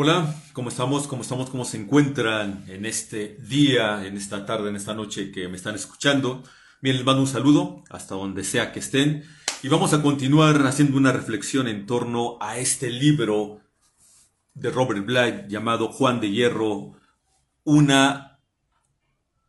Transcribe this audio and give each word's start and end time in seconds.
Hola, 0.00 0.32
¿cómo 0.52 0.68
estamos? 0.68 1.08
¿Cómo 1.08 1.22
estamos? 1.22 1.50
¿Cómo 1.50 1.64
se 1.64 1.76
encuentran 1.76 2.64
en 2.68 2.86
este 2.86 3.36
día, 3.48 4.06
en 4.06 4.16
esta 4.16 4.46
tarde, 4.46 4.68
en 4.68 4.76
esta 4.76 4.94
noche 4.94 5.32
que 5.32 5.48
me 5.48 5.56
están 5.56 5.74
escuchando? 5.74 6.44
Bien, 6.80 6.94
les 6.94 7.04
mando 7.04 7.22
un 7.22 7.26
saludo 7.26 7.82
hasta 7.90 8.14
donde 8.14 8.44
sea 8.44 8.70
que 8.70 8.78
estén 8.78 9.24
y 9.60 9.66
vamos 9.66 9.94
a 9.94 10.00
continuar 10.00 10.64
haciendo 10.68 10.96
una 10.96 11.10
reflexión 11.10 11.66
en 11.66 11.84
torno 11.84 12.38
a 12.40 12.58
este 12.58 12.90
libro 12.90 13.60
de 14.54 14.70
Robert 14.70 15.04
Blythe 15.04 15.46
llamado 15.48 15.88
Juan 15.88 16.20
de 16.20 16.30
Hierro, 16.30 16.92
una 17.64 18.38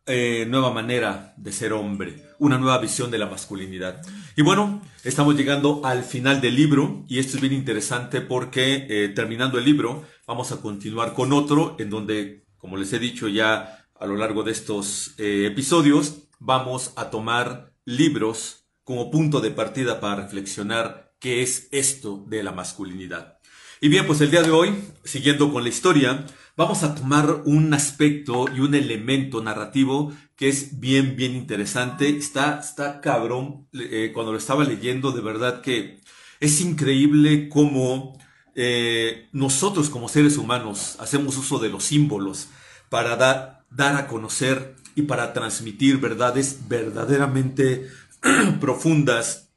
eh, 0.06 0.46
nueva 0.48 0.72
manera 0.72 1.32
de 1.36 1.52
ser 1.52 1.72
hombre, 1.72 2.24
una 2.40 2.58
nueva 2.58 2.78
visión 2.78 3.12
de 3.12 3.18
la 3.18 3.26
masculinidad. 3.26 4.02
Y 4.34 4.42
bueno, 4.42 4.82
estamos 5.04 5.36
llegando 5.36 5.82
al 5.84 6.02
final 6.02 6.40
del 6.40 6.56
libro 6.56 7.04
y 7.06 7.20
esto 7.20 7.36
es 7.36 7.40
bien 7.40 7.52
interesante 7.52 8.20
porque 8.20 8.88
eh, 8.90 9.10
terminando 9.10 9.56
el 9.56 9.64
libro 9.64 10.04
vamos 10.30 10.52
a 10.52 10.60
continuar 10.60 11.12
con 11.12 11.32
otro 11.32 11.74
en 11.80 11.90
donde, 11.90 12.44
como 12.56 12.76
les 12.76 12.92
he 12.92 13.00
dicho 13.00 13.26
ya 13.26 13.84
a 13.98 14.06
lo 14.06 14.14
largo 14.14 14.44
de 14.44 14.52
estos 14.52 15.12
eh, 15.18 15.44
episodios, 15.44 16.28
vamos 16.38 16.92
a 16.94 17.10
tomar 17.10 17.72
libros 17.84 18.64
como 18.84 19.10
punto 19.10 19.40
de 19.40 19.50
partida 19.50 19.98
para 19.98 20.22
reflexionar 20.22 21.16
qué 21.18 21.42
es 21.42 21.66
esto 21.72 22.24
de 22.28 22.44
la 22.44 22.52
masculinidad. 22.52 23.38
Y 23.80 23.88
bien, 23.88 24.06
pues 24.06 24.20
el 24.20 24.30
día 24.30 24.44
de 24.44 24.52
hoy, 24.52 24.72
siguiendo 25.02 25.52
con 25.52 25.64
la 25.64 25.68
historia, 25.68 26.24
vamos 26.56 26.84
a 26.84 26.94
tomar 26.94 27.42
un 27.44 27.74
aspecto 27.74 28.44
y 28.54 28.60
un 28.60 28.76
elemento 28.76 29.42
narrativo 29.42 30.12
que 30.36 30.48
es 30.48 30.78
bien, 30.78 31.16
bien 31.16 31.34
interesante. 31.34 32.08
Está, 32.08 32.60
está 32.60 33.00
cabrón. 33.00 33.66
Eh, 33.72 34.12
cuando 34.14 34.30
lo 34.30 34.38
estaba 34.38 34.62
leyendo, 34.62 35.10
de 35.10 35.22
verdad 35.22 35.60
que 35.60 35.98
es 36.38 36.60
increíble 36.60 37.48
cómo 37.48 38.16
eh, 38.54 39.28
nosotros 39.32 39.90
como 39.90 40.08
seres 40.08 40.36
humanos 40.36 40.96
hacemos 40.98 41.36
uso 41.36 41.58
de 41.58 41.68
los 41.68 41.84
símbolos 41.84 42.48
para 42.88 43.16
dar, 43.16 43.96
a 43.96 44.06
conocer 44.06 44.74
y 44.94 45.02
para 45.02 45.32
transmitir 45.32 45.98
verdades 45.98 46.68
verdaderamente 46.68 47.88
profundas, 48.60 49.50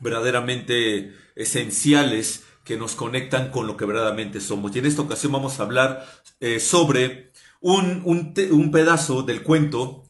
verdaderamente 0.00 1.14
esenciales 1.34 2.44
que 2.64 2.76
nos 2.76 2.94
conectan 2.94 3.50
con 3.50 3.66
lo 3.66 3.76
que 3.76 3.84
verdaderamente 3.86 4.40
somos. 4.40 4.74
Y 4.74 4.78
en 4.78 4.86
esta 4.86 5.02
ocasión 5.02 5.32
vamos 5.32 5.58
a 5.58 5.64
hablar 5.64 6.06
eh, 6.40 6.60
sobre 6.60 7.32
un, 7.60 8.02
un, 8.04 8.70
pedazo 8.70 9.22
del 9.22 9.42
cuento. 9.42 10.03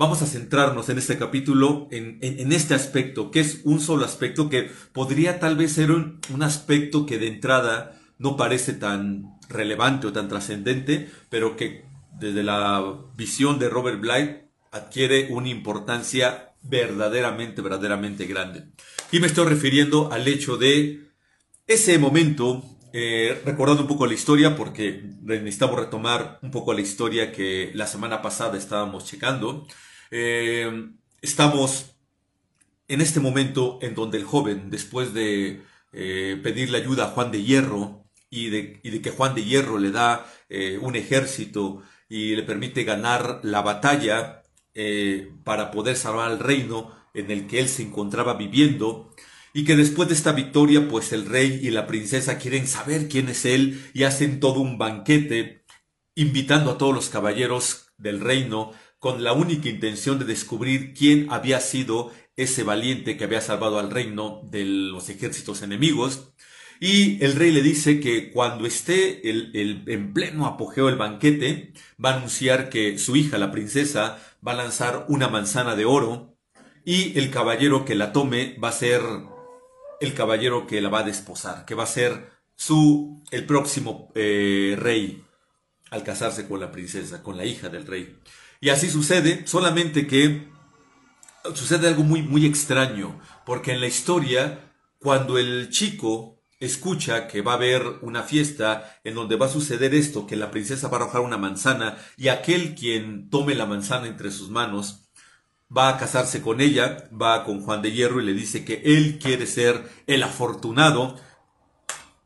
Vamos 0.00 0.22
a 0.22 0.26
centrarnos 0.26 0.88
en 0.88 0.96
este 0.96 1.18
capítulo, 1.18 1.86
en, 1.90 2.20
en, 2.22 2.52
este 2.54 2.72
aspecto, 2.72 3.30
que 3.30 3.40
es 3.40 3.60
un 3.64 3.80
solo 3.80 4.06
aspecto 4.06 4.48
que 4.48 4.70
podría 4.94 5.38
tal 5.40 5.56
vez 5.56 5.72
ser 5.72 5.90
un, 5.90 6.20
un 6.32 6.42
aspecto 6.42 7.04
que 7.04 7.18
de 7.18 7.26
entrada 7.26 8.00
no 8.16 8.34
parece 8.34 8.72
tan 8.72 9.38
relevante 9.50 10.06
o 10.06 10.12
tan 10.14 10.26
trascendente, 10.26 11.10
pero 11.28 11.54
que 11.54 11.84
desde 12.18 12.42
la 12.42 12.96
visión 13.14 13.58
de 13.58 13.68
Robert 13.68 14.00
Blythe 14.00 14.48
adquiere 14.72 15.28
una 15.32 15.50
importancia 15.50 16.54
verdaderamente, 16.62 17.60
verdaderamente 17.60 18.24
grande. 18.24 18.68
Y 19.12 19.20
me 19.20 19.26
estoy 19.26 19.50
refiriendo 19.50 20.10
al 20.10 20.26
hecho 20.28 20.56
de 20.56 21.10
ese 21.66 21.98
momento, 21.98 22.64
eh, 22.94 23.38
recordando 23.44 23.82
un 23.82 23.88
poco 23.88 24.06
la 24.06 24.14
historia, 24.14 24.56
porque 24.56 25.04
necesitamos 25.20 25.78
retomar 25.78 26.38
un 26.40 26.50
poco 26.50 26.72
la 26.72 26.80
historia 26.80 27.32
que 27.32 27.70
la 27.74 27.86
semana 27.86 28.22
pasada 28.22 28.56
estábamos 28.56 29.04
checando, 29.04 29.66
eh, 30.10 30.90
estamos 31.20 31.96
en 32.88 33.00
este 33.00 33.20
momento 33.20 33.78
en 33.82 33.94
donde 33.94 34.18
el 34.18 34.24
joven, 34.24 34.70
después 34.70 35.14
de 35.14 35.62
eh, 35.92 36.40
pedirle 36.42 36.78
ayuda 36.78 37.04
a 37.04 37.10
Juan 37.10 37.30
de 37.30 37.42
Hierro 37.42 38.04
y 38.28 38.50
de, 38.50 38.80
y 38.82 38.90
de 38.90 39.00
que 39.00 39.10
Juan 39.10 39.34
de 39.34 39.44
Hierro 39.44 39.78
le 39.78 39.90
da 39.90 40.26
un 40.80 40.96
ejército 40.96 41.80
y 42.08 42.34
le 42.34 42.42
permite 42.42 42.82
ganar 42.82 43.38
la 43.44 43.62
batalla 43.62 44.42
para 45.44 45.70
poder 45.70 45.94
salvar 45.96 46.28
al 46.28 46.40
reino 46.40 46.92
en 47.14 47.30
el 47.30 47.46
que 47.46 47.60
él 47.60 47.68
se 47.68 47.82
encontraba 47.82 48.34
viviendo, 48.34 49.14
y 49.52 49.64
que 49.64 49.76
después 49.76 50.08
de 50.08 50.14
esta 50.14 50.32
victoria 50.32 50.88
pues 50.88 51.12
el 51.12 51.26
rey 51.26 51.60
y 51.62 51.70
la 51.70 51.86
princesa 51.86 52.38
quieren 52.38 52.66
saber 52.66 53.08
quién 53.08 53.28
es 53.28 53.44
él 53.44 53.82
y 53.94 54.04
hacen 54.04 54.40
todo 54.40 54.60
un 54.60 54.78
banquete 54.78 55.64
invitando 56.14 56.70
a 56.70 56.78
todos 56.78 56.94
los 56.94 57.08
caballeros 57.08 57.92
del 57.98 58.20
reino 58.20 58.72
con 59.00 59.24
la 59.24 59.32
única 59.32 59.68
intención 59.68 60.18
de 60.18 60.26
descubrir 60.26 60.94
quién 60.94 61.26
había 61.30 61.58
sido 61.60 62.12
ese 62.36 62.62
valiente 62.62 63.16
que 63.16 63.24
había 63.24 63.40
salvado 63.40 63.78
al 63.78 63.90
reino 63.90 64.42
de 64.44 64.64
los 64.64 65.08
ejércitos 65.08 65.62
enemigos. 65.62 66.32
Y 66.80 67.22
el 67.24 67.34
rey 67.34 67.50
le 67.50 67.62
dice 67.62 67.98
que 68.00 68.30
cuando 68.30 68.66
esté 68.66 69.28
el, 69.28 69.84
en 69.86 70.12
pleno 70.12 70.46
apogeo 70.46 70.86
del 70.86 70.96
banquete, 70.96 71.72
va 72.02 72.10
a 72.10 72.16
anunciar 72.16 72.70
que 72.70 72.98
su 72.98 73.16
hija, 73.16 73.38
la 73.38 73.50
princesa, 73.50 74.18
va 74.46 74.52
a 74.52 74.56
lanzar 74.56 75.06
una 75.08 75.28
manzana 75.28 75.76
de 75.76 75.86
oro 75.86 76.36
y 76.84 77.18
el 77.18 77.30
caballero 77.30 77.84
que 77.84 77.94
la 77.94 78.12
tome 78.12 78.56
va 78.62 78.68
a 78.68 78.72
ser 78.72 79.02
el 80.00 80.14
caballero 80.14 80.66
que 80.66 80.80
la 80.80 80.88
va 80.88 81.00
a 81.00 81.04
desposar, 81.04 81.64
que 81.64 81.74
va 81.74 81.84
a 81.84 81.86
ser 81.86 82.30
su, 82.54 83.22
el 83.30 83.44
próximo 83.46 84.10
eh, 84.14 84.76
rey 84.78 85.22
al 85.90 86.02
casarse 86.02 86.46
con 86.46 86.60
la 86.60 86.70
princesa, 86.70 87.22
con 87.22 87.36
la 87.36 87.44
hija 87.44 87.68
del 87.68 87.86
rey. 87.86 88.16
Y 88.60 88.68
así 88.68 88.90
sucede, 88.90 89.46
solamente 89.46 90.06
que 90.06 90.48
sucede 91.54 91.88
algo 91.88 92.02
muy, 92.02 92.22
muy 92.22 92.44
extraño, 92.44 93.18
porque 93.46 93.72
en 93.72 93.80
la 93.80 93.86
historia, 93.86 94.74
cuando 94.98 95.38
el 95.38 95.70
chico 95.70 96.42
escucha 96.60 97.26
que 97.26 97.40
va 97.40 97.52
a 97.52 97.56
haber 97.56 97.82
una 98.02 98.22
fiesta 98.22 99.00
en 99.02 99.14
donde 99.14 99.36
va 99.36 99.46
a 99.46 99.50
suceder 99.50 99.94
esto, 99.94 100.26
que 100.26 100.36
la 100.36 100.50
princesa 100.50 100.88
va 100.88 100.98
a 100.98 101.00
arrojar 101.00 101.22
una 101.22 101.38
manzana 101.38 101.96
y 102.18 102.28
aquel 102.28 102.74
quien 102.74 103.30
tome 103.30 103.54
la 103.54 103.64
manzana 103.64 104.06
entre 104.06 104.30
sus 104.30 104.50
manos 104.50 105.10
va 105.74 105.88
a 105.88 105.96
casarse 105.96 106.42
con 106.42 106.60
ella, 106.60 107.08
va 107.10 107.44
con 107.44 107.62
Juan 107.62 107.80
de 107.80 107.92
Hierro 107.92 108.20
y 108.20 108.26
le 108.26 108.34
dice 108.34 108.64
que 108.64 108.82
él 108.84 109.18
quiere 109.18 109.46
ser 109.46 109.88
el 110.06 110.22
afortunado 110.22 111.18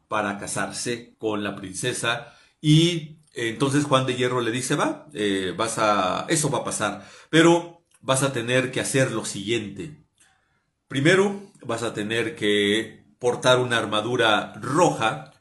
para 0.09 0.39
casarse 0.39 1.15
con 1.19 1.45
la 1.45 1.55
princesa 1.55 2.35
y 2.61 3.19
entonces 3.35 3.85
Juan 3.85 4.07
de 4.07 4.15
Hierro 4.15 4.41
le 4.41 4.51
dice, 4.51 4.77
va, 4.77 5.07
eh, 5.13 5.53
vas 5.57 5.79
a, 5.79 6.27
eso 6.29 6.51
va 6.51 6.59
a 6.59 6.65
pasar, 6.65 7.09
pero 7.31 7.85
vas 8.01 8.23
a 8.23 8.33
tener 8.33 8.71
que 8.71 8.81
hacer 8.81 9.11
lo 9.11 9.25
siguiente. 9.25 10.05
Primero 10.89 11.51
vas 11.63 11.83
a 11.83 11.95
tener 11.95 12.37
que 12.37 13.05
portar 13.19 13.59
una 13.59 13.79
armadura 13.79 14.53
roja, 14.61 15.33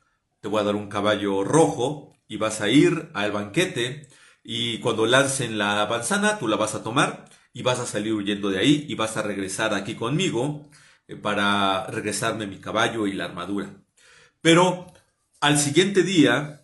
te 0.42 0.48
voy 0.48 0.62
a 0.62 0.64
dar 0.64 0.76
un 0.76 0.90
caballo 0.90 1.44
rojo 1.44 2.16
y 2.28 2.38
vas 2.38 2.62
a 2.62 2.70
ir 2.70 3.10
al 3.14 3.32
banquete 3.32 4.08
y 4.44 4.80
cuando 4.80 5.06
lancen 5.06 5.58
la 5.58 5.86
manzana 5.90 6.40
tú 6.40 6.48
la 6.48 6.56
vas 6.56 6.76
a 6.76 6.84
tomar 6.84 7.26
y 7.54 7.62
vas 7.62 7.80
a 7.80 7.86
salir 7.86 8.14
huyendo 8.14 8.50
de 8.50 8.60
ahí 8.60 8.86
y 8.88 8.96
vas 8.96 9.18
a 9.18 9.22
regresar 9.22 9.74
aquí 9.74 9.96
conmigo 9.96 10.70
eh, 11.08 11.16
para 11.16 11.86
regresarme 11.88 12.48
mi 12.48 12.60
caballo 12.60 13.06
y 13.08 13.14
la 13.14 13.26
armadura. 13.26 13.70
Pero 14.42 14.88
al 15.42 15.60
siguiente 15.60 16.04
día 16.04 16.63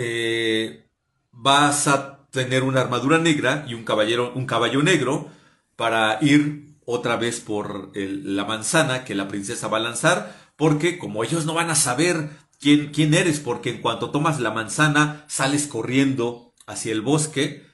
eh, 0.00 0.88
vas 1.32 1.88
a 1.88 2.28
tener 2.30 2.62
una 2.62 2.80
armadura 2.80 3.18
negra 3.18 3.64
y 3.66 3.74
un, 3.74 3.84
caballero, 3.84 4.32
un 4.34 4.46
caballo 4.46 4.80
negro 4.80 5.28
para 5.74 6.18
ir 6.20 6.76
otra 6.84 7.16
vez 7.16 7.40
por 7.40 7.90
la 7.94 8.44
manzana 8.44 9.04
que 9.04 9.16
la 9.16 9.26
princesa 9.26 9.66
va 9.66 9.78
a 9.78 9.80
lanzar, 9.80 10.36
porque 10.56 10.98
como 10.98 11.24
ellos 11.24 11.46
no 11.46 11.54
van 11.54 11.70
a 11.70 11.74
saber 11.74 12.30
quién, 12.60 12.92
quién 12.92 13.12
eres, 13.12 13.40
porque 13.40 13.70
en 13.70 13.80
cuanto 13.80 14.10
tomas 14.10 14.38
la 14.40 14.52
manzana 14.52 15.24
sales 15.26 15.66
corriendo 15.66 16.54
hacia 16.66 16.92
el 16.92 17.02
bosque, 17.02 17.66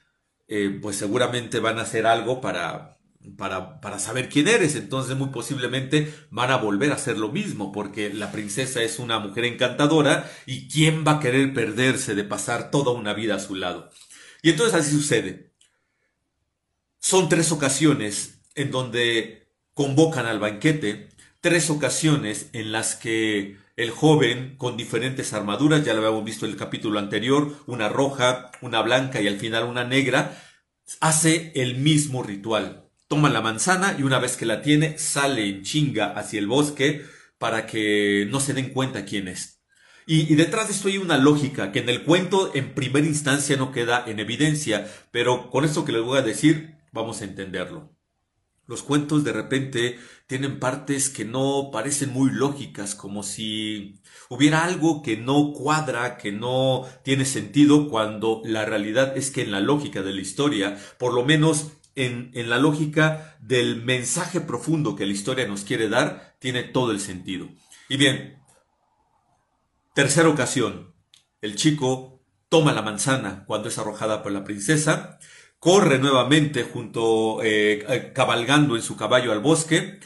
eh, 0.49 0.79
pues 0.81 0.97
seguramente 0.97 1.61
van 1.61 1.79
a 1.79 1.83
hacer 1.83 2.07
algo 2.07 2.41
para, 2.41 2.99
para, 3.37 3.81
para, 3.81 3.99
saber 3.99 4.29
quién 4.29 4.49
eres. 4.49 4.75
Entonces 4.75 5.17
muy 5.17 5.29
posiblemente 5.29 6.13
van 6.31 6.51
a 6.51 6.57
volver 6.57 6.93
a 6.93 6.97
hacer 6.97 7.19
lo 7.19 7.31
mismo, 7.31 7.73
porque 7.73 8.13
la 8.13 8.33
princesa 8.33 8.83
es 8.83 8.99
una 8.99 9.19
mujer 9.19 9.45
encantadora 9.45 10.31
y 10.47 10.69
¿quién 10.69 11.05
va 11.07 11.13
a 11.13 11.21
querer 11.21 11.53
perderse 11.55 12.15
de 12.15 12.25
pasar 12.25 12.71
toda 12.71 12.93
una 12.93 13.15
vida 13.15 13.37
a 13.37 13.41
su 13.41 13.55
lado? 13.55 13.91
Y 14.43 14.51
entonces 14.51 14.75
así 14.75 14.91
sucede. 14.91 15.53
Son 17.01 17.29
tres 17.29 17.53
ocasiones 17.53 18.41
en 18.55 18.71
donde 18.71 19.49
convocan 19.75 20.27
al 20.27 20.39
banquete, 20.39 21.09
tres 21.41 21.69
ocasiones 21.71 22.49
en 22.53 22.73
las 22.73 22.95
que 22.95 23.59
el 23.77 23.91
joven 23.91 24.57
con 24.57 24.77
diferentes 24.77 25.33
armaduras, 25.33 25.85
ya 25.85 25.95
lo 25.95 26.01
habíamos 26.01 26.25
visto 26.25 26.47
en 26.47 26.53
el 26.53 26.59
capítulo 26.59 26.99
anterior, 26.99 27.57
una 27.67 27.89
roja, 27.89 28.53
una 28.61 28.81
blanca 28.83 29.21
y 29.21 29.29
al 29.29 29.39
final 29.39 29.65
una 29.65 29.85
negra, 29.85 30.41
hace 31.01 31.53
el 31.57 31.77
mismo 31.77 32.23
ritual. 32.23 32.84
Toma 33.09 33.31
la 33.31 33.41
manzana 33.41 33.97
y 33.99 34.03
una 34.03 34.19
vez 34.19 34.37
que 34.37 34.47
la 34.47 34.63
tiene, 34.63 34.99
sale 34.99 35.49
en 35.49 35.63
chinga 35.63 36.13
hacia 36.13 36.39
el 36.39 36.47
bosque 36.47 37.05
para 37.39 37.67
que 37.67 38.27
no 38.31 38.41
se 38.41 38.55
den 38.55 38.71
cuenta 38.71 39.05
quién 39.05 39.29
es. 39.29 39.63
Y, 40.07 40.33
y, 40.33 40.37
detrás 40.37 40.69
de 40.69 40.75
esto 40.75 40.89
hay 40.89 40.99
una 40.99 41.17
lógica 41.17 41.73
que 41.73 41.79
en 41.79 41.89
el 41.89 42.05
cuento 42.05 42.51
en 42.55 42.75
primera 42.75 43.07
instancia 43.07 43.57
no 43.57 43.73
queda 43.73 44.05
en 44.07 44.21
evidencia, 44.21 44.87
pero 45.11 45.51
con 45.51 45.65
esto 45.65 45.85
que 45.85 45.93
les 45.93 46.03
voy 46.03 46.19
a 46.19 46.23
decir 46.23 46.77
vamos 46.93 47.21
a 47.21 47.25
entenderlo. 47.25 47.95
Los 48.67 48.83
cuentos 48.83 49.25
de 49.25 49.33
repente 49.33 49.99
tienen 50.27 50.59
partes 50.59 51.11
que 51.11 51.27
no 51.27 51.69
parecen 51.71 52.11
muy 52.11 52.31
lógicas, 52.31 52.95
como 52.95 53.23
si 53.23 54.01
hubiera 54.31 54.65
algo 54.65 55.03
que 55.03 55.19
no 55.19 55.53
cuadra, 55.53 56.17
que 56.17 56.33
no 56.33 56.87
tiene 57.03 57.27
sentido, 57.27 57.91
cuando 57.91 58.41
la 58.45 58.65
realidad 58.65 59.19
es 59.19 59.31
que 59.31 59.43
en 59.43 59.51
la 59.51 59.61
lógica 59.61 60.01
de 60.01 60.15
la 60.15 60.23
historia, 60.23 60.79
por 60.99 61.13
lo 61.13 61.27
menos 61.27 61.73
en, 61.95 62.31
en 62.35 62.51
la 62.51 62.59
lógica 62.59 63.37
del 63.41 63.83
mensaje 63.83 64.41
profundo 64.41 64.97
que 64.97 65.07
la 65.07 65.13
historia 65.13 65.47
nos 65.47 65.65
quiere 65.65 65.89
dar, 65.89 66.37
tiene 66.39 66.63
todo 66.63 66.91
el 66.91 67.01
sentido. 67.01 67.49
Y 67.89 67.97
bien, 67.97 68.43
tercera 69.95 70.29
ocasión, 70.29 70.95
el 71.41 71.57
chico 71.57 72.23
toma 72.49 72.73
la 72.73 72.83
manzana 72.83 73.45
cuando 73.47 73.69
es 73.69 73.79
arrojada 73.79 74.23
por 74.23 74.33
la 74.33 74.45
princesa, 74.45 75.19
corre 75.59 75.99
nuevamente 75.99 76.63
junto, 76.63 77.43
eh, 77.43 77.85
eh, 77.89 78.13
cabalgando 78.15 78.77
en 78.77 78.83
su 78.83 78.97
caballo 78.97 79.33
al 79.33 79.41
bosque. 79.41 79.99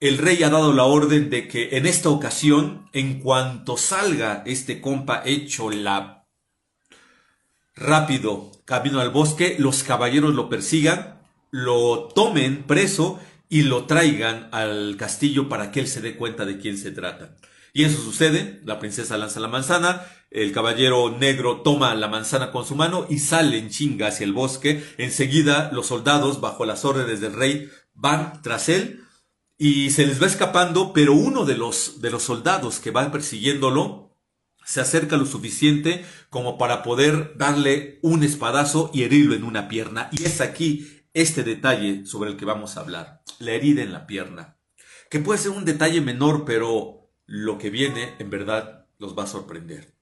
El 0.00 0.18
rey 0.18 0.42
ha 0.42 0.50
dado 0.50 0.72
la 0.72 0.84
orden 0.84 1.30
de 1.30 1.46
que 1.46 1.76
en 1.76 1.86
esta 1.86 2.08
ocasión, 2.08 2.88
en 2.92 3.20
cuanto 3.20 3.76
salga 3.76 4.42
este 4.46 4.80
compa 4.80 5.22
hecho 5.24 5.70
la 5.70 6.26
rápido 7.74 8.59
camino 8.70 9.00
al 9.00 9.10
bosque, 9.10 9.56
los 9.58 9.82
caballeros 9.82 10.32
lo 10.32 10.48
persigan, 10.48 11.18
lo 11.50 12.08
tomen 12.14 12.62
preso 12.62 13.18
y 13.48 13.62
lo 13.62 13.86
traigan 13.86 14.48
al 14.52 14.96
castillo 14.96 15.48
para 15.48 15.72
que 15.72 15.80
él 15.80 15.88
se 15.88 16.00
dé 16.00 16.14
cuenta 16.14 16.46
de 16.46 16.58
quién 16.58 16.78
se 16.78 16.92
trata. 16.92 17.34
Y 17.72 17.82
eso 17.82 18.00
sucede, 18.00 18.60
la 18.64 18.78
princesa 18.78 19.18
lanza 19.18 19.40
la 19.40 19.48
manzana, 19.48 20.06
el 20.30 20.52
caballero 20.52 21.10
negro 21.10 21.62
toma 21.62 21.92
la 21.96 22.06
manzana 22.06 22.52
con 22.52 22.64
su 22.64 22.76
mano 22.76 23.06
y 23.10 23.18
sale 23.18 23.58
en 23.58 23.70
chinga 23.70 24.06
hacia 24.06 24.22
el 24.22 24.32
bosque. 24.32 24.84
Enseguida 24.98 25.70
los 25.72 25.88
soldados, 25.88 26.40
bajo 26.40 26.64
las 26.64 26.84
órdenes 26.84 27.20
del 27.20 27.32
rey, 27.32 27.68
van 27.94 28.40
tras 28.40 28.68
él 28.68 29.00
y 29.58 29.90
se 29.90 30.06
les 30.06 30.22
va 30.22 30.28
escapando, 30.28 30.92
pero 30.92 31.12
uno 31.14 31.44
de 31.44 31.56
los, 31.56 32.00
de 32.00 32.10
los 32.12 32.22
soldados 32.22 32.78
que 32.78 32.92
van 32.92 33.10
persiguiéndolo 33.10 34.09
se 34.64 34.80
acerca 34.80 35.16
lo 35.16 35.26
suficiente 35.26 36.04
como 36.28 36.58
para 36.58 36.82
poder 36.82 37.36
darle 37.36 37.98
un 38.02 38.22
espadazo 38.22 38.90
y 38.94 39.02
herirlo 39.02 39.34
en 39.34 39.44
una 39.44 39.68
pierna. 39.68 40.08
Y 40.12 40.24
es 40.24 40.40
aquí 40.40 41.02
este 41.14 41.42
detalle 41.42 42.06
sobre 42.06 42.30
el 42.30 42.36
que 42.36 42.44
vamos 42.44 42.76
a 42.76 42.80
hablar, 42.80 43.22
la 43.38 43.52
herida 43.52 43.82
en 43.82 43.92
la 43.92 44.06
pierna, 44.06 44.56
que 45.10 45.18
puede 45.18 45.40
ser 45.40 45.50
un 45.50 45.64
detalle 45.64 46.00
menor, 46.00 46.44
pero 46.44 47.10
lo 47.26 47.58
que 47.58 47.70
viene 47.70 48.14
en 48.18 48.30
verdad 48.30 48.86
los 48.98 49.18
va 49.18 49.24
a 49.24 49.28
sorprender. 49.28 49.94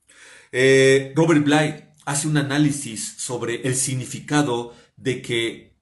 Eh, 0.52 1.12
Robert 1.14 1.44
Bly 1.44 1.84
hace 2.04 2.28
un 2.28 2.37
análisis 2.37 3.16
sobre 3.19 3.62
el 3.62 3.75
significado 3.75 4.75
de 4.96 5.22
que 5.22 5.76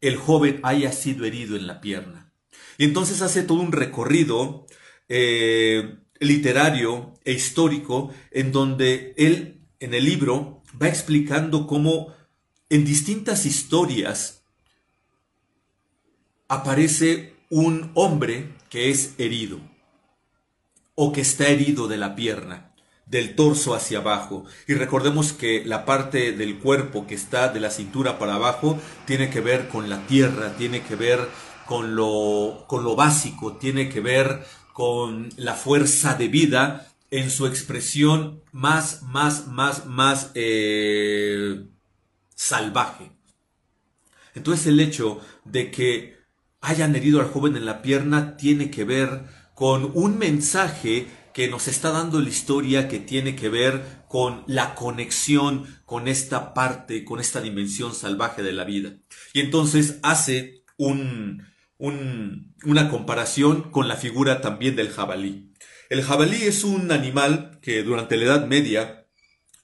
el 0.00 0.16
joven 0.16 0.60
haya 0.62 0.92
sido 0.92 1.24
herido 1.24 1.56
en 1.56 1.66
la 1.66 1.80
pierna. 1.80 2.32
Y 2.78 2.84
entonces 2.84 3.20
hace 3.22 3.42
todo 3.42 3.60
un 3.60 3.72
recorrido 3.72 4.66
eh, 5.08 5.98
literario 6.20 7.14
e 7.24 7.32
histórico 7.32 8.12
en 8.30 8.52
donde 8.52 9.14
él 9.16 9.62
en 9.80 9.94
el 9.94 10.04
libro 10.04 10.62
va 10.80 10.88
explicando 10.88 11.66
cómo 11.66 12.14
en 12.68 12.84
distintas 12.84 13.46
historias 13.46 14.44
aparece 16.46 17.34
un 17.48 17.90
hombre 17.94 18.54
que 18.68 18.90
es 18.90 19.14
herido 19.18 19.58
o 20.94 21.12
que 21.12 21.22
está 21.22 21.48
herido 21.48 21.88
de 21.88 21.96
la 21.96 22.14
pierna, 22.14 22.74
del 23.06 23.34
torso 23.34 23.74
hacia 23.74 23.98
abajo. 23.98 24.44
Y 24.68 24.74
recordemos 24.74 25.32
que 25.32 25.64
la 25.64 25.84
parte 25.84 26.32
del 26.32 26.58
cuerpo 26.58 27.06
que 27.06 27.14
está 27.14 27.48
de 27.48 27.60
la 27.60 27.70
cintura 27.70 28.18
para 28.18 28.34
abajo 28.34 28.78
tiene 29.06 29.30
que 29.30 29.40
ver 29.40 29.68
con 29.68 29.88
la 29.88 30.06
tierra, 30.06 30.54
tiene 30.56 30.82
que 30.82 30.94
ver 30.94 31.26
con 31.66 31.96
lo, 31.96 32.64
con 32.68 32.84
lo 32.84 32.96
básico, 32.96 33.56
tiene 33.56 33.88
que 33.88 34.00
ver 34.00 34.44
con 34.80 35.28
la 35.36 35.52
fuerza 35.52 36.14
de 36.14 36.28
vida 36.28 36.88
en 37.10 37.30
su 37.30 37.46
expresión 37.46 38.42
más, 38.50 39.02
más, 39.02 39.46
más, 39.46 39.84
más 39.84 40.30
eh, 40.34 41.66
salvaje. 42.34 43.12
Entonces 44.34 44.68
el 44.68 44.80
hecho 44.80 45.20
de 45.44 45.70
que 45.70 46.16
hayan 46.62 46.96
herido 46.96 47.20
al 47.20 47.28
joven 47.28 47.56
en 47.56 47.66
la 47.66 47.82
pierna 47.82 48.38
tiene 48.38 48.70
que 48.70 48.84
ver 48.84 49.24
con 49.54 49.90
un 49.92 50.16
mensaje 50.16 51.08
que 51.34 51.48
nos 51.48 51.68
está 51.68 51.90
dando 51.90 52.18
la 52.18 52.30
historia 52.30 52.88
que 52.88 53.00
tiene 53.00 53.36
que 53.36 53.50
ver 53.50 53.84
con 54.08 54.44
la 54.46 54.74
conexión 54.74 55.66
con 55.84 56.08
esta 56.08 56.54
parte, 56.54 57.04
con 57.04 57.20
esta 57.20 57.42
dimensión 57.42 57.94
salvaje 57.94 58.42
de 58.42 58.52
la 58.54 58.64
vida. 58.64 58.94
Y 59.34 59.40
entonces 59.40 59.98
hace 60.02 60.64
un, 60.78 61.49
una 61.80 62.88
comparación 62.90 63.70
con 63.70 63.88
la 63.88 63.96
figura 63.96 64.40
también 64.40 64.76
del 64.76 64.90
jabalí. 64.90 65.52
El 65.88 66.02
jabalí 66.02 66.42
es 66.42 66.62
un 66.62 66.92
animal 66.92 67.58
que 67.62 67.82
durante 67.82 68.16
la 68.16 68.24
Edad 68.26 68.46
Media 68.46 69.06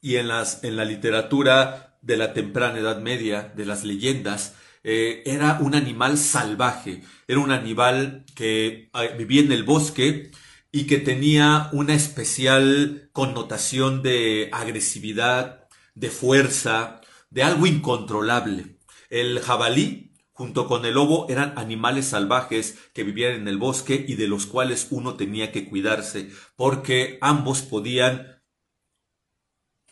y 0.00 0.16
en, 0.16 0.28
las, 0.28 0.64
en 0.64 0.76
la 0.76 0.84
literatura 0.84 1.98
de 2.02 2.16
la 2.16 2.32
temprana 2.32 2.78
Edad 2.78 3.00
Media, 3.00 3.52
de 3.54 3.66
las 3.66 3.84
leyendas, 3.84 4.54
eh, 4.82 5.22
era 5.26 5.58
un 5.60 5.74
animal 5.74 6.16
salvaje, 6.16 7.02
era 7.26 7.40
un 7.40 7.50
animal 7.50 8.24
que 8.34 8.88
ah, 8.92 9.04
vivía 9.19 9.42
en 9.42 9.52
el 9.52 9.64
bosque 9.64 10.30
y 10.70 10.86
que 10.86 10.98
tenía 10.98 11.69
una 11.72 11.94
especial 11.94 13.08
connotación 13.12 14.02
de 14.02 14.48
agresividad, 14.52 15.66
de 15.94 16.10
fuerza, 16.10 17.00
de 17.30 17.42
algo 17.42 17.66
incontrolable. 17.66 18.78
El 19.10 19.40
jabalí, 19.40 20.06
junto 20.36 20.66
con 20.66 20.84
el 20.84 20.94
lobo, 20.94 21.26
eran 21.30 21.54
animales 21.56 22.08
salvajes 22.08 22.76
que 22.92 23.04
vivían 23.04 23.32
en 23.32 23.48
el 23.48 23.56
bosque 23.56 24.04
y 24.06 24.16
de 24.16 24.28
los 24.28 24.44
cuales 24.44 24.88
uno 24.90 25.14
tenía 25.14 25.50
que 25.50 25.66
cuidarse, 25.66 26.30
porque 26.56 27.16
ambos 27.22 27.62
podían 27.62 28.42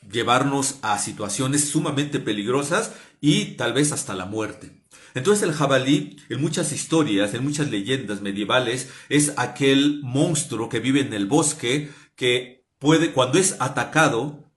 llevarnos 0.06 0.81
a 0.82 0.99
situaciones 0.99 1.70
sumamente 1.70 2.20
peligrosas 2.20 2.93
y 3.23 3.56
tal 3.56 3.73
vez 3.73 3.91
hasta 3.91 4.14
la 4.14 4.26
muerte. 4.26 4.85
Entonces 5.14 5.49
el 5.49 5.55
jabalí, 5.55 6.19
en 6.29 6.43
muchas 6.43 6.73
historias, 6.73 7.32
en 7.32 7.43
muchas 7.43 7.70
leyendas 7.70 8.20
medievales, 8.20 8.91
es 9.08 9.32
aquel 9.38 10.00
monstruo 10.02 10.69
que 10.69 10.81
vive 10.81 11.00
en 11.00 11.14
el 11.14 11.25
bosque 11.25 11.91
que 12.17 12.67
puede, 12.79 13.12
cuando 13.12 13.38
es 13.38 13.56
atacado, 13.61 14.52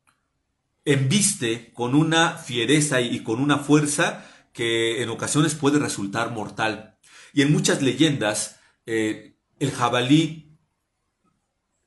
embiste 0.83 1.71
con 1.73 1.95
una 1.95 2.31
fiereza 2.31 2.99
y 2.99 3.23
con 3.23 3.39
una 3.39 3.59
fuerza 3.59 4.25
que 4.57 5.03
en 5.03 5.09
ocasiones 5.09 5.53
puede 5.53 5.77
resultar 5.77 6.31
mortal. 6.31 6.97
Y 7.31 7.43
en 7.43 7.51
muchas 7.51 7.83
leyendas, 7.83 8.59
eh, 8.87 9.37
el 9.59 9.71
jabalí 9.71 10.57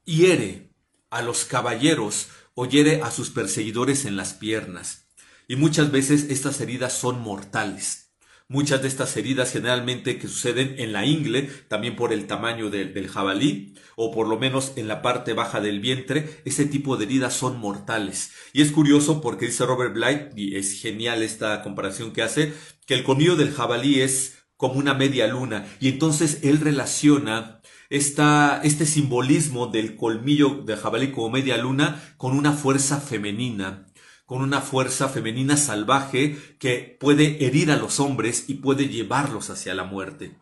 hiere 0.04 0.72
a 1.10 1.20
los 1.20 1.44
caballeros 1.44 2.28
o 2.54 2.66
hiere 2.66 3.02
a 3.02 3.10
sus 3.10 3.30
perseguidores 3.30 4.04
en 4.04 4.16
las 4.16 4.34
piernas. 4.34 5.08
Y 5.48 5.56
muchas 5.56 5.90
veces 5.90 6.30
estas 6.30 6.60
heridas 6.60 6.92
son 6.92 7.20
mortales. 7.20 8.09
Muchas 8.50 8.82
de 8.82 8.88
estas 8.88 9.16
heridas 9.16 9.52
generalmente 9.52 10.18
que 10.18 10.26
suceden 10.26 10.74
en 10.78 10.92
la 10.92 11.06
ingle, 11.06 11.48
también 11.68 11.94
por 11.94 12.12
el 12.12 12.26
tamaño 12.26 12.68
del, 12.68 13.06
jabalí, 13.06 13.74
o 13.94 14.10
por 14.10 14.26
lo 14.26 14.40
menos 14.40 14.72
en 14.74 14.88
la 14.88 15.02
parte 15.02 15.34
baja 15.34 15.60
del 15.60 15.78
vientre, 15.78 16.42
ese 16.44 16.64
tipo 16.64 16.96
de 16.96 17.04
heridas 17.04 17.32
son 17.32 17.60
mortales. 17.60 18.32
Y 18.52 18.62
es 18.62 18.72
curioso 18.72 19.20
porque 19.20 19.46
dice 19.46 19.66
Robert 19.66 19.94
Blight, 19.94 20.36
y 20.36 20.56
es 20.56 20.72
genial 20.82 21.22
esta 21.22 21.62
comparación 21.62 22.12
que 22.12 22.22
hace, 22.22 22.52
que 22.86 22.94
el 22.94 23.04
colmillo 23.04 23.36
del 23.36 23.52
jabalí 23.52 24.00
es 24.00 24.38
como 24.56 24.80
una 24.80 24.94
media 24.94 25.28
luna, 25.28 25.64
y 25.78 25.86
entonces 25.86 26.40
él 26.42 26.58
relaciona 26.58 27.60
esta, 27.88 28.60
este 28.64 28.84
simbolismo 28.84 29.68
del 29.68 29.94
colmillo 29.94 30.64
del 30.66 30.76
jabalí 30.76 31.12
como 31.12 31.30
media 31.30 31.56
luna 31.56 32.02
con 32.16 32.36
una 32.36 32.52
fuerza 32.52 33.00
femenina 33.00 33.86
con 34.30 34.42
una 34.42 34.60
fuerza 34.60 35.08
femenina 35.08 35.56
salvaje 35.56 36.38
que 36.60 36.96
puede 37.00 37.44
herir 37.44 37.72
a 37.72 37.76
los 37.76 37.98
hombres 37.98 38.44
y 38.46 38.54
puede 38.54 38.86
llevarlos 38.86 39.50
hacia 39.50 39.74
la 39.74 39.82
muerte. 39.82 40.38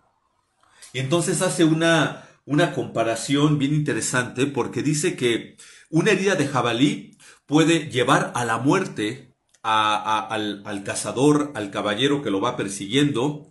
Y 0.92 0.98
entonces 0.98 1.40
hace 1.40 1.64
una, 1.64 2.28
una 2.44 2.74
comparación 2.74 3.58
bien 3.58 3.72
interesante 3.72 4.44
porque 4.44 4.82
dice 4.82 5.16
que 5.16 5.56
una 5.88 6.10
herida 6.10 6.34
de 6.34 6.46
jabalí 6.46 7.16
puede 7.46 7.88
llevar 7.88 8.30
a 8.34 8.44
la 8.44 8.58
muerte 8.58 9.34
al, 9.62 10.62
al 10.66 10.84
cazador, 10.84 11.52
al 11.54 11.70
caballero 11.70 12.20
que 12.20 12.30
lo 12.30 12.42
va 12.42 12.58
persiguiendo, 12.58 13.50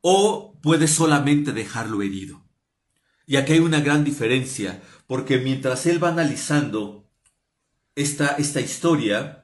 o 0.00 0.58
puede 0.62 0.88
solamente 0.88 1.52
dejarlo 1.52 2.00
herido. 2.00 2.46
Y 3.26 3.36
aquí 3.36 3.52
hay 3.52 3.58
una 3.58 3.80
gran 3.80 4.04
diferencia, 4.04 4.80
porque 5.06 5.36
mientras 5.36 5.84
él 5.84 6.02
va 6.02 6.08
analizando 6.08 7.10
esta, 7.94 8.28
esta 8.38 8.62
historia, 8.62 9.39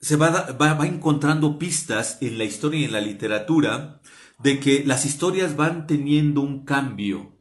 se 0.00 0.16
va, 0.16 0.30
va, 0.30 0.86
encontrando 0.86 1.58
pistas 1.58 2.18
en 2.20 2.38
la 2.38 2.44
historia 2.44 2.80
y 2.80 2.84
en 2.84 2.92
la 2.92 3.00
literatura 3.00 4.00
de 4.38 4.60
que 4.60 4.84
las 4.84 5.04
historias 5.04 5.56
van 5.56 5.86
teniendo 5.86 6.40
un 6.40 6.64
cambio. 6.64 7.36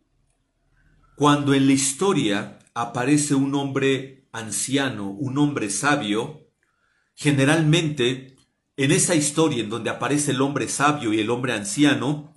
Cuando 1.15 1.53
en 1.53 1.67
la 1.67 1.73
historia 1.73 2.59
aparece 2.73 3.35
un 3.35 3.53
hombre 3.55 4.27
anciano, 4.31 5.09
un 5.09 5.37
hombre 5.37 5.69
sabio, 5.69 6.47
generalmente 7.15 8.35
en 8.75 8.91
esa 8.91 9.15
historia 9.15 9.63
en 9.63 9.69
donde 9.69 9.89
aparece 9.89 10.31
el 10.31 10.41
hombre 10.41 10.67
sabio 10.67 11.13
y 11.13 11.19
el 11.19 11.29
hombre 11.29 11.53
anciano, 11.53 12.35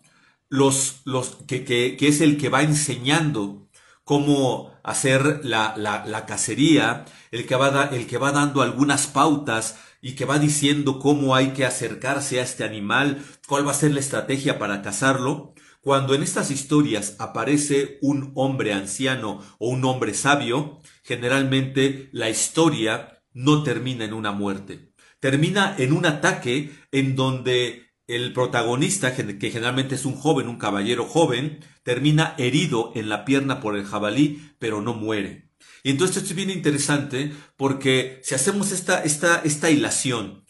los, 0.49 1.03
los, 1.05 1.37
que, 1.47 1.65
que, 1.65 1.97
que 1.97 2.09
es 2.09 2.21
el 2.21 2.37
que 2.37 2.49
va 2.49 2.63
enseñando 2.63 3.69
cómo 4.05 4.70
hacer 4.83 5.41
la, 5.45 5.75
la, 5.77 6.05
la 6.07 6.27
cacería, 6.27 7.05
el 7.31 7.47
que, 7.47 7.57
va 7.57 7.71
da, 7.71 7.85
el 7.87 8.07
que 8.07 8.19
va 8.19 8.33
dando 8.33 8.63
algunas 8.63 9.07
pautas 9.07 9.77
y 10.03 10.15
que 10.15 10.25
va 10.25 10.39
diciendo 10.39 10.99
cómo 10.99 11.35
hay 11.35 11.51
que 11.51 11.65
acercarse 11.65 12.41
a 12.41 12.43
este 12.43 12.65
animal, 12.65 13.23
cuál 13.47 13.67
va 13.67 13.73
a 13.73 13.75
ser 13.75 13.93
la 13.93 14.01
estrategia 14.01 14.59
para 14.59 14.83
cazarlo. 14.83 15.55
Cuando 15.83 16.15
en 16.15 16.23
estas 16.23 16.51
historias 16.51 17.17
aparece 17.19 17.99
un 18.03 18.33
hombre 18.35 18.73
anciano 18.73 19.41
o 19.59 19.71
un 19.71 19.85
hombre 19.85 20.13
sabio, 20.15 20.81
generalmente 21.03 22.11
la 22.13 22.29
historia 22.29 23.23
no 23.33 23.63
termina 23.63 24.05
en 24.05 24.13
una 24.13 24.33
muerte. 24.33 24.93
Termina 25.21 25.75
en 25.79 25.93
un 25.93 26.07
ataque 26.07 26.71
en 26.93 27.17
donde 27.17 27.90
el 28.17 28.33
protagonista, 28.33 29.15
que 29.15 29.51
generalmente 29.51 29.95
es 29.95 30.05
un 30.05 30.17
joven, 30.17 30.49
un 30.49 30.59
caballero 30.59 31.05
joven, 31.05 31.61
termina 31.83 32.35
herido 32.39 32.93
en 32.95 33.09
la 33.09 33.25
pierna 33.25 33.61
por 33.61 33.77
el 33.77 33.85
jabalí, 33.85 34.53
pero 34.59 34.83
no 34.83 34.95
muere. 34.95 35.51
Y 35.83 35.91
entonces 35.91 36.19
esto 36.19 36.31
es 36.31 36.37
bien 36.37 36.51
interesante 36.51 37.33
porque 37.57 38.21
si 38.23 38.35
hacemos 38.35 38.73
esta, 38.73 39.03
esta, 39.03 39.41
esta 39.45 39.71
hilación, 39.71 40.45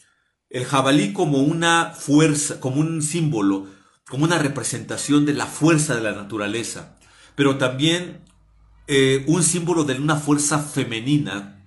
el 0.49 0.65
jabalí 0.65 1.13
como 1.13 1.39
una 1.39 1.93
fuerza, 1.97 2.59
como 2.59 2.81
un 2.81 3.01
símbolo, 3.01 3.67
como 4.07 4.25
una 4.25 4.39
representación 4.39 5.25
de 5.25 5.33
la 5.33 5.45
fuerza 5.45 5.95
de 5.95 6.01
la 6.01 6.11
naturaleza, 6.11 6.97
pero 7.35 7.57
también 7.57 8.25
eh, 8.87 9.23
un 9.27 9.43
símbolo 9.43 9.85
de 9.85 9.95
una 9.95 10.17
fuerza 10.17 10.59
femenina, 10.59 11.63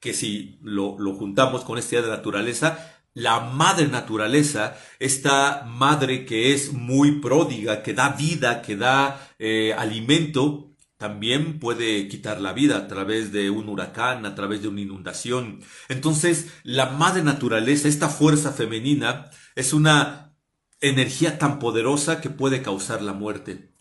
que 0.00 0.14
si 0.14 0.58
lo, 0.62 0.98
lo 0.98 1.14
juntamos 1.14 1.62
con 1.62 1.78
esta 1.78 1.96
idea 1.96 2.06
de 2.06 2.16
naturaleza, 2.16 2.99
la 3.14 3.40
madre 3.40 3.88
naturaleza, 3.88 4.76
esta 4.98 5.64
madre 5.66 6.24
que 6.24 6.52
es 6.54 6.72
muy 6.72 7.20
pródiga, 7.20 7.82
que 7.82 7.94
da 7.94 8.10
vida, 8.10 8.62
que 8.62 8.76
da 8.76 9.30
eh, 9.38 9.74
alimento, 9.76 10.70
también 10.96 11.58
puede 11.58 12.08
quitar 12.08 12.40
la 12.40 12.52
vida 12.52 12.76
a 12.76 12.86
través 12.86 13.32
de 13.32 13.48
un 13.48 13.68
huracán, 13.70 14.26
a 14.26 14.34
través 14.34 14.60
de 14.62 14.68
una 14.68 14.82
inundación. 14.82 15.60
Entonces, 15.88 16.48
la 16.62 16.90
madre 16.90 17.22
naturaleza, 17.22 17.88
esta 17.88 18.10
fuerza 18.10 18.52
femenina, 18.52 19.30
es 19.54 19.72
una 19.72 20.34
energía 20.80 21.38
tan 21.38 21.58
poderosa 21.58 22.20
que 22.20 22.30
puede 22.30 22.62
causar 22.62 23.00
la 23.00 23.14
muerte. 23.14 23.72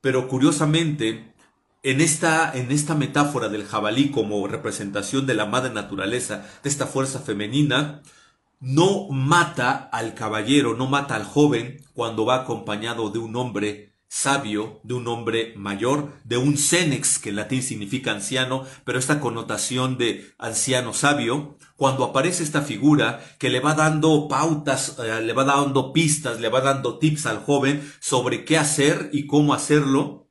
Pero 0.00 0.28
curiosamente, 0.28 1.34
en 1.82 2.00
esta, 2.00 2.52
en 2.56 2.70
esta 2.70 2.94
metáfora 2.94 3.48
del 3.48 3.64
jabalí 3.66 4.10
como 4.10 4.46
representación 4.46 5.26
de 5.26 5.34
la 5.34 5.46
madre 5.46 5.72
naturaleza, 5.72 6.46
de 6.62 6.70
esta 6.70 6.86
fuerza 6.86 7.18
femenina, 7.18 8.02
no 8.60 9.08
mata 9.08 9.88
al 9.92 10.14
caballero, 10.14 10.74
no 10.74 10.86
mata 10.86 11.14
al 11.14 11.24
joven 11.24 11.84
cuando 11.92 12.26
va 12.26 12.36
acompañado 12.36 13.10
de 13.10 13.18
un 13.18 13.36
hombre 13.36 13.88
sabio, 14.08 14.80
de 14.84 14.94
un 14.94 15.06
hombre 15.06 15.52
mayor, 15.56 16.12
de 16.24 16.38
un 16.38 16.56
senex, 16.56 17.18
que 17.18 17.28
en 17.28 17.36
latín 17.36 17.62
significa 17.62 18.10
anciano, 18.10 18.64
pero 18.84 18.98
esta 18.98 19.20
connotación 19.20 19.98
de 19.98 20.32
anciano 20.38 20.94
sabio, 20.94 21.58
cuando 21.76 22.04
aparece 22.04 22.42
esta 22.42 22.62
figura 22.62 23.22
que 23.38 23.50
le 23.50 23.60
va 23.60 23.74
dando 23.74 24.26
pautas, 24.26 24.96
eh, 24.98 25.20
le 25.22 25.32
va 25.34 25.44
dando 25.44 25.92
pistas, 25.92 26.40
le 26.40 26.48
va 26.48 26.60
dando 26.60 26.98
tips 26.98 27.26
al 27.26 27.38
joven 27.38 27.92
sobre 28.00 28.44
qué 28.44 28.56
hacer 28.56 29.10
y 29.12 29.26
cómo 29.26 29.54
hacerlo, 29.54 30.30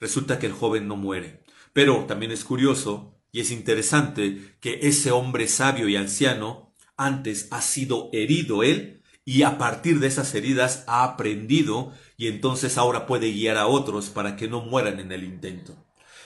resulta 0.00 0.38
que 0.38 0.46
el 0.46 0.52
joven 0.52 0.88
no 0.88 0.96
muere. 0.96 1.44
Pero 1.72 2.04
también 2.06 2.32
es 2.32 2.44
curioso 2.44 3.14
y 3.32 3.40
es 3.40 3.50
interesante 3.50 4.56
que 4.60 4.80
ese 4.82 5.12
hombre 5.12 5.48
sabio 5.48 5.88
y 5.88 5.96
anciano 5.96 6.63
antes 6.96 7.48
ha 7.50 7.60
sido 7.60 8.10
herido 8.12 8.62
él 8.62 9.02
y 9.24 9.42
a 9.42 9.58
partir 9.58 10.00
de 10.00 10.06
esas 10.06 10.34
heridas 10.34 10.84
ha 10.86 11.04
aprendido 11.04 11.92
y 12.16 12.28
entonces 12.28 12.76
ahora 12.78 13.06
puede 13.06 13.32
guiar 13.32 13.56
a 13.56 13.66
otros 13.66 14.10
para 14.10 14.36
que 14.36 14.48
no 14.48 14.60
mueran 14.60 15.00
en 15.00 15.12
el 15.12 15.24
intento. 15.24 15.74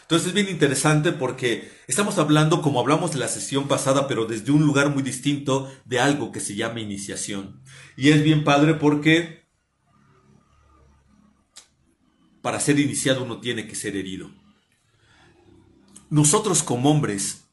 Entonces 0.02 0.28
es 0.28 0.34
bien 0.34 0.48
interesante 0.48 1.12
porque 1.12 1.70
estamos 1.86 2.18
hablando 2.18 2.62
como 2.62 2.80
hablamos 2.80 3.12
de 3.12 3.18
la 3.18 3.28
sesión 3.28 3.68
pasada, 3.68 4.08
pero 4.08 4.24
desde 4.24 4.52
un 4.52 4.64
lugar 4.64 4.88
muy 4.88 5.02
distinto 5.02 5.70
de 5.84 6.00
algo 6.00 6.32
que 6.32 6.40
se 6.40 6.54
llama 6.54 6.80
iniciación. 6.80 7.62
Y 7.96 8.08
es 8.08 8.22
bien 8.22 8.42
padre 8.42 8.74
porque 8.74 9.46
para 12.40 12.58
ser 12.58 12.78
iniciado 12.78 13.22
uno 13.22 13.40
tiene 13.40 13.68
que 13.68 13.74
ser 13.74 13.96
herido. 13.96 14.30
Nosotros 16.08 16.62
como 16.62 16.90
hombres, 16.90 17.50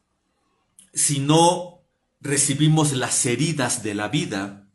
si 0.94 1.20
no 1.20 1.75
recibimos 2.22 2.94
las 2.94 3.26
heridas 3.26 3.84
de 3.84 3.94
la 3.94 4.08
vida, 4.08 4.66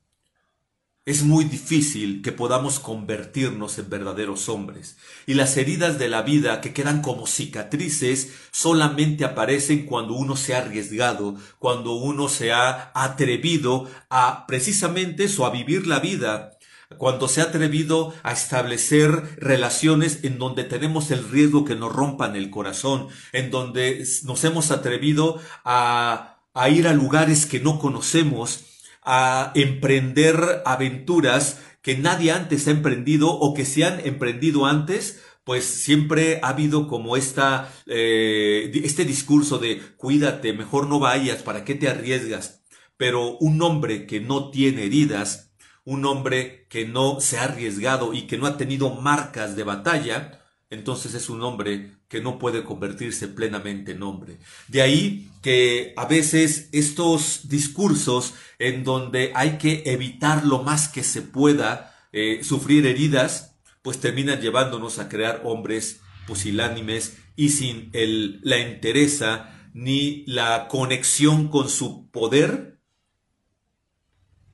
es 1.07 1.25
muy 1.25 1.45
difícil 1.45 2.23
que 2.23 2.31
podamos 2.31 2.79
convertirnos 2.79 3.79
en 3.79 3.91
verdaderos 3.91 4.49
hombres. 4.49 4.97
Y 5.27 5.35
las 5.35 5.57
heridas 5.57 5.99
de 5.99 6.09
la 6.09 6.23
vida 6.23 6.61
que 6.61 6.73
quedan 6.73 7.03
como 7.03 7.27
cicatrices 7.27 8.33
solamente 8.53 9.25
aparecen 9.25 9.87
cuando 9.87 10.15
uno 10.15 10.37
se 10.37 10.55
ha 10.55 10.59
arriesgado, 10.59 11.37
cuando 11.59 11.95
uno 11.95 12.29
se 12.29 12.53
ha 12.53 12.93
atrevido 12.95 13.91
a 14.11 14.47
precisamente 14.47 15.25
eso, 15.25 15.47
a 15.47 15.51
vivir 15.51 15.87
la 15.87 16.01
vida, 16.01 16.53
cuando 16.99 17.29
se 17.29 17.41
ha 17.41 17.45
atrevido 17.45 18.13
a 18.23 18.33
establecer 18.33 19.37
relaciones 19.39 20.21
en 20.23 20.39
donde 20.39 20.65
tenemos 20.65 21.11
el 21.11 21.29
riesgo 21.29 21.65
que 21.65 21.77
nos 21.77 21.93
rompan 21.93 22.37
el 22.37 22.51
corazón, 22.51 23.09
en 23.33 23.51
donde 23.51 24.05
nos 24.25 24.45
hemos 24.45 24.71
atrevido 24.71 25.41
a, 25.65 26.40
a 26.55 26.69
ir 26.69 26.89
a 26.89 26.93
lugares 26.93 27.47
que 27.47 27.61
no 27.61 27.79
conocemos, 27.79 28.65
a 29.03 29.53
emprender 29.55 30.63
aventuras 30.65 31.61
que 31.83 31.97
nadie 31.97 32.33
antes 32.33 32.69
ha 32.69 32.73
emprendido 32.73 33.31
o 33.31 33.55
que 33.55 33.65
se 33.65 33.85
han 33.85 34.01
emprendido 34.07 34.67
antes, 34.67 35.23
pues 35.45 35.65
siempre 35.65 36.41
ha 36.43 36.49
habido 36.49 36.87
como 36.87 37.17
esta, 37.17 37.73
eh, 37.87 38.71
este 38.85 39.05
discurso 39.05 39.59
de 39.59 39.81
cuídate, 39.97 40.53
mejor 40.53 40.87
no 40.87 40.99
vayas, 40.99 41.43
¿para 41.43 41.65
qué 41.65 41.75
te 41.75 41.89
arriesgas? 41.89 42.63
Pero 42.97 43.39
un 43.39 43.63
hombre 43.63 44.07
que 44.07 44.21
no 44.21 44.51
tiene 44.51 44.85
heridas, 44.85 45.53
un 45.85 46.05
hombre 46.05 46.67
que 46.69 46.87
no 46.87 47.21
se 47.21 47.39
ha 47.39 47.45
arriesgado 47.45 48.13
y 48.13 48.27
que 48.27 48.37
no 48.37 48.47
ha 48.47 48.59
tenido 48.59 48.91
marcas 48.91 49.57
de 49.57 49.65
batalla, 49.65 50.45
entonces 50.69 51.15
es 51.15 51.31
un 51.31 51.43
hombre 51.43 51.97
que 52.09 52.21
no 52.21 52.39
puede 52.39 52.63
convertirse 52.63 53.27
plenamente 53.29 53.93
en 53.93 54.03
hombre. 54.03 54.39
De 54.69 54.83
ahí 54.83 55.30
que 55.43 55.95
a 55.97 56.07
veces 56.07 56.69
estos 56.73 57.49
discursos 57.49 58.35
en 58.59 58.85
donde 58.85 59.33
hay 59.35 59.59
que 59.59 59.83
evitar 59.87 60.45
lo 60.45 60.63
más 60.63 60.89
que 60.89 61.03
se 61.03 61.23
pueda 61.23 61.97
eh, 62.13 62.41
sufrir 62.43 62.87
heridas, 62.87 63.57
pues 63.83 63.99
terminan 64.01 64.41
llevándonos 64.41 64.99
a 64.99 65.09
crear 65.09 65.43
hombres 65.45 66.01
pusilánimes 66.27 67.17
y 67.37 67.51
sin 67.51 67.91
el, 67.93 68.41
la 68.43 68.59
entereza 68.59 69.71
ni 69.73 70.25
la 70.27 70.69
conexión 70.69 71.49
con 71.49 71.69
su 71.69 72.11
poder 72.11 72.79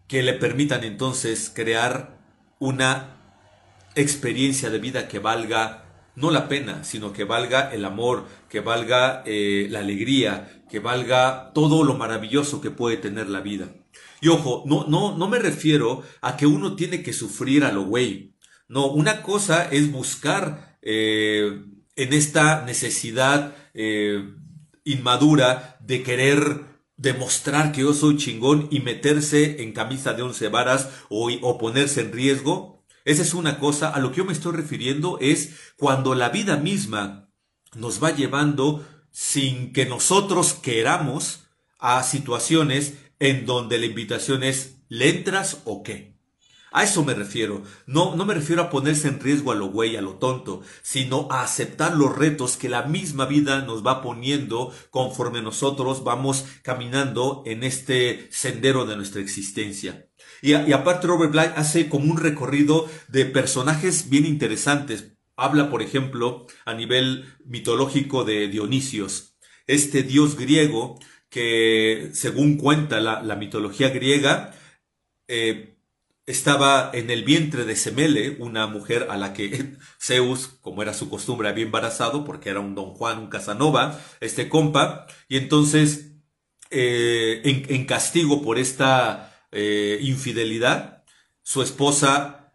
que 0.07 0.23
le 0.23 0.35
permitan 0.35 0.85
entonces 0.85 1.51
crear 1.53 2.21
una 2.61 3.17
experiencia 3.97 4.71
de 4.71 4.79
vida 4.79 5.09
que 5.09 5.19
valga 5.19 5.86
no 6.17 6.31
la 6.31 6.49
pena, 6.49 6.83
sino 6.83 7.13
que 7.13 7.25
valga 7.25 7.73
el 7.73 7.85
amor, 7.85 8.25
que 8.49 8.61
valga 8.61 9.23
eh, 9.27 9.69
la 9.71 9.81
alegría, 9.81 10.65
que 10.69 10.81
valga 10.81 11.53
todo 11.55 11.85
lo 11.85 11.95
maravilloso 11.95 12.61
que 12.61 12.71
puede 12.71 12.97
tener 12.97 13.29
la 13.29 13.41
vida. 13.41 13.69
Y 14.21 14.29
ojo, 14.29 14.65
no, 14.67 14.87
no, 14.89 15.17
no 15.17 15.29
me 15.29 15.39
refiero 15.39 16.03
a 16.23 16.37
que 16.37 16.47
uno 16.47 16.75
tiene 16.75 17.03
que 17.03 17.13
sufrir 17.13 17.65
a 17.65 17.73
lo 17.73 17.85
güey. 17.85 18.35
No, 18.67 18.87
una 18.87 19.23
cosa 19.23 19.69
es 19.71 19.93
buscar 19.93 20.79
eh, 20.83 21.63
en 21.95 22.13
esta 22.13 22.65
necesidad 22.65 23.55
eh, 23.75 24.35
inmadura 24.85 25.77
de 25.81 26.03
querer 26.03 26.65
demostrar 26.97 27.73
que 27.73 27.83
yo 27.83 27.93
soy 27.93 28.17
chingón 28.17 28.69
y 28.71 28.81
meterse 28.81 29.63
en 29.63 29.73
camisa 29.73 30.15
de 30.15 30.23
once 30.23 30.49
varas 30.49 30.89
o, 31.11 31.31
o 31.43 31.59
ponerse 31.59 32.01
en 32.01 32.13
riesgo 32.13 32.76
esa 33.07 33.23
es 33.23 33.35
una 33.35 33.61
cosa, 33.61 33.89
a 33.91 34.01
lo 34.01 34.11
que 34.11 34.19
yo 34.19 34.25
me 34.25 34.33
estoy 34.33 34.53
refiriendo 34.53 35.19
es 35.21 35.55
cuando 35.77 36.17
la 36.17 36.29
vida 36.29 36.57
misma 36.57 37.31
nos 37.77 38.03
va 38.03 38.11
llevando 38.11 38.85
sin 39.13 39.73
que 39.73 39.87
nosotros 39.87 40.55
queramos 40.55 41.45
a 41.79 42.03
situaciones 42.03 42.95
en 43.21 43.47
donde 43.47 43.79
la 43.79 43.87
invitación 43.87 44.43
es, 44.43 44.79
¿le 44.89 45.09
entras 45.09 45.63
o 45.65 45.85
qué? 45.85 46.17
A 46.73 46.83
eso 46.83 47.05
me 47.05 47.15
refiero. 47.15 47.63
No, 47.87 48.17
no 48.17 48.27
me 48.27 48.35
refiero 48.35 48.61
a 48.61 48.71
ponerse 48.71 49.07
en 49.07 49.21
riesgo 49.21 49.53
a 49.53 49.55
lo 49.55 49.69
güey, 49.69 49.97
a 49.97 50.03
lo 50.03 50.17
tonto, 50.17 50.63
sino 50.83 51.29
a 51.31 51.43
aceptar 51.43 51.97
los 51.97 52.15
retos 52.15 52.57
que 52.57 52.69
la 52.69 52.83
misma 52.83 53.25
vida 53.27 53.63
nos 53.63 53.87
va 53.87 54.03
poniendo 54.03 54.75
conforme 54.91 55.43
nosotros 55.43 56.03
vamos 56.03 56.45
caminando 56.63 57.45
en 57.47 57.63
este 57.63 58.29
sendero 58.33 58.85
de 58.85 58.97
nuestra 58.97 59.23
existencia. 59.23 60.09
Y, 60.43 60.55
aparte 60.55 61.07
Robert 61.07 61.33
Bly 61.33 61.51
hace 61.57 61.89
como 61.89 62.11
un 62.11 62.19
recorrido 62.19 62.89
de 63.09 63.25
personajes 63.25 64.11
bien 64.11 64.27
interesantes. 64.27 65.13
Habla, 65.37 65.71
por 65.71 65.83
ejemplo, 65.83 66.47
a 66.65 66.75
nivel 66.75 67.27
mitológico 67.45 68.25
de 68.25 68.49
Dionisios, 68.49 69.37
este 69.67 70.03
dios 70.03 70.37
griego 70.37 70.99
que, 71.29 72.11
según 72.13 72.57
cuenta 72.57 73.01
la, 73.01 73.37
mitología 73.37 73.91
griega, 73.91 74.55
eh, 75.29 75.77
estaba 76.27 76.91
en 76.93 77.11
el 77.11 77.25
vientre 77.25 77.65
de 77.65 77.77
Semele, 77.77 78.37
una 78.41 78.67
mujer 78.67 79.07
a 79.11 79.17
la 79.17 79.33
que 79.33 79.77
Zeus, 80.01 80.49
como 80.61 80.83
era 80.83 80.93
su 80.93 81.09
costumbre, 81.09 81.49
había 81.49 81.65
embarazado, 81.65 82.25
porque 82.25 82.51
era 82.51 82.61
un 82.61 82.75
don 82.75 82.93
Juan, 82.95 83.19
un 83.19 83.27
Casanova, 83.29 84.01
este 84.21 84.49
compa, 84.49 85.07
y 85.29 85.37
entonces, 85.37 86.13
eh, 86.71 87.43
en, 87.45 87.85
castigo 87.87 88.43
por 88.43 88.59
esta 88.59 89.36
eh, 89.53 89.99
infidelidad, 90.03 91.05
su 91.43 91.63
esposa 91.63 92.55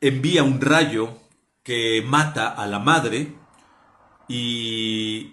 envía 0.00 0.42
un 0.42 0.60
rayo 0.60 1.20
que 1.62 2.02
mata 2.06 2.48
a 2.48 2.66
la 2.66 2.78
madre 2.78 3.34
y 4.28 5.32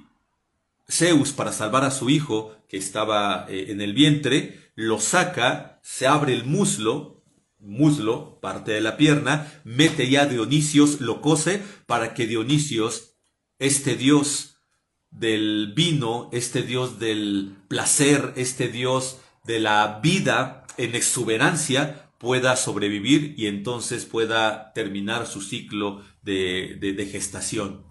Zeus, 0.90 1.32
para 1.32 1.52
salvar 1.52 1.84
a 1.84 1.92
su 1.92 2.10
hijo 2.10 2.56
que 2.68 2.78
estaba 2.78 3.46
eh, 3.50 3.68
en 3.70 3.82
el 3.82 3.94
vientre, 3.94 4.72
lo 4.76 5.00
saca, 5.00 5.80
se 5.84 6.08
abre 6.08 6.34
el 6.34 6.46
muslo, 6.46 7.24
muslo, 7.60 8.40
parte 8.42 8.72
de 8.72 8.82
la 8.82 8.98
pierna, 8.98 9.52
mete 9.64 10.10
ya 10.10 10.24
a 10.24 10.26
Dionisios, 10.26 11.00
lo 11.02 11.22
cose 11.22 11.62
para 11.86 12.14
que 12.14 12.28
Dionisios, 12.28 13.16
este 13.60 13.96
dios 13.96 14.58
del 15.10 15.74
vino, 15.76 16.30
este 16.32 16.64
dios 16.64 17.00
del 17.00 17.56
placer, 17.68 18.34
este 18.36 18.70
dios 18.70 19.18
de 19.44 19.60
la 19.60 20.00
vida 20.02 20.66
en 20.78 20.96
exuberancia, 20.96 22.10
pueda 22.18 22.56
sobrevivir 22.56 23.34
y 23.38 23.48
entonces 23.48 24.06
pueda 24.06 24.74
terminar 24.74 25.26
su 25.26 25.42
ciclo 25.42 26.04
de, 26.22 26.78
de, 26.80 27.06
gestación. 27.08 27.84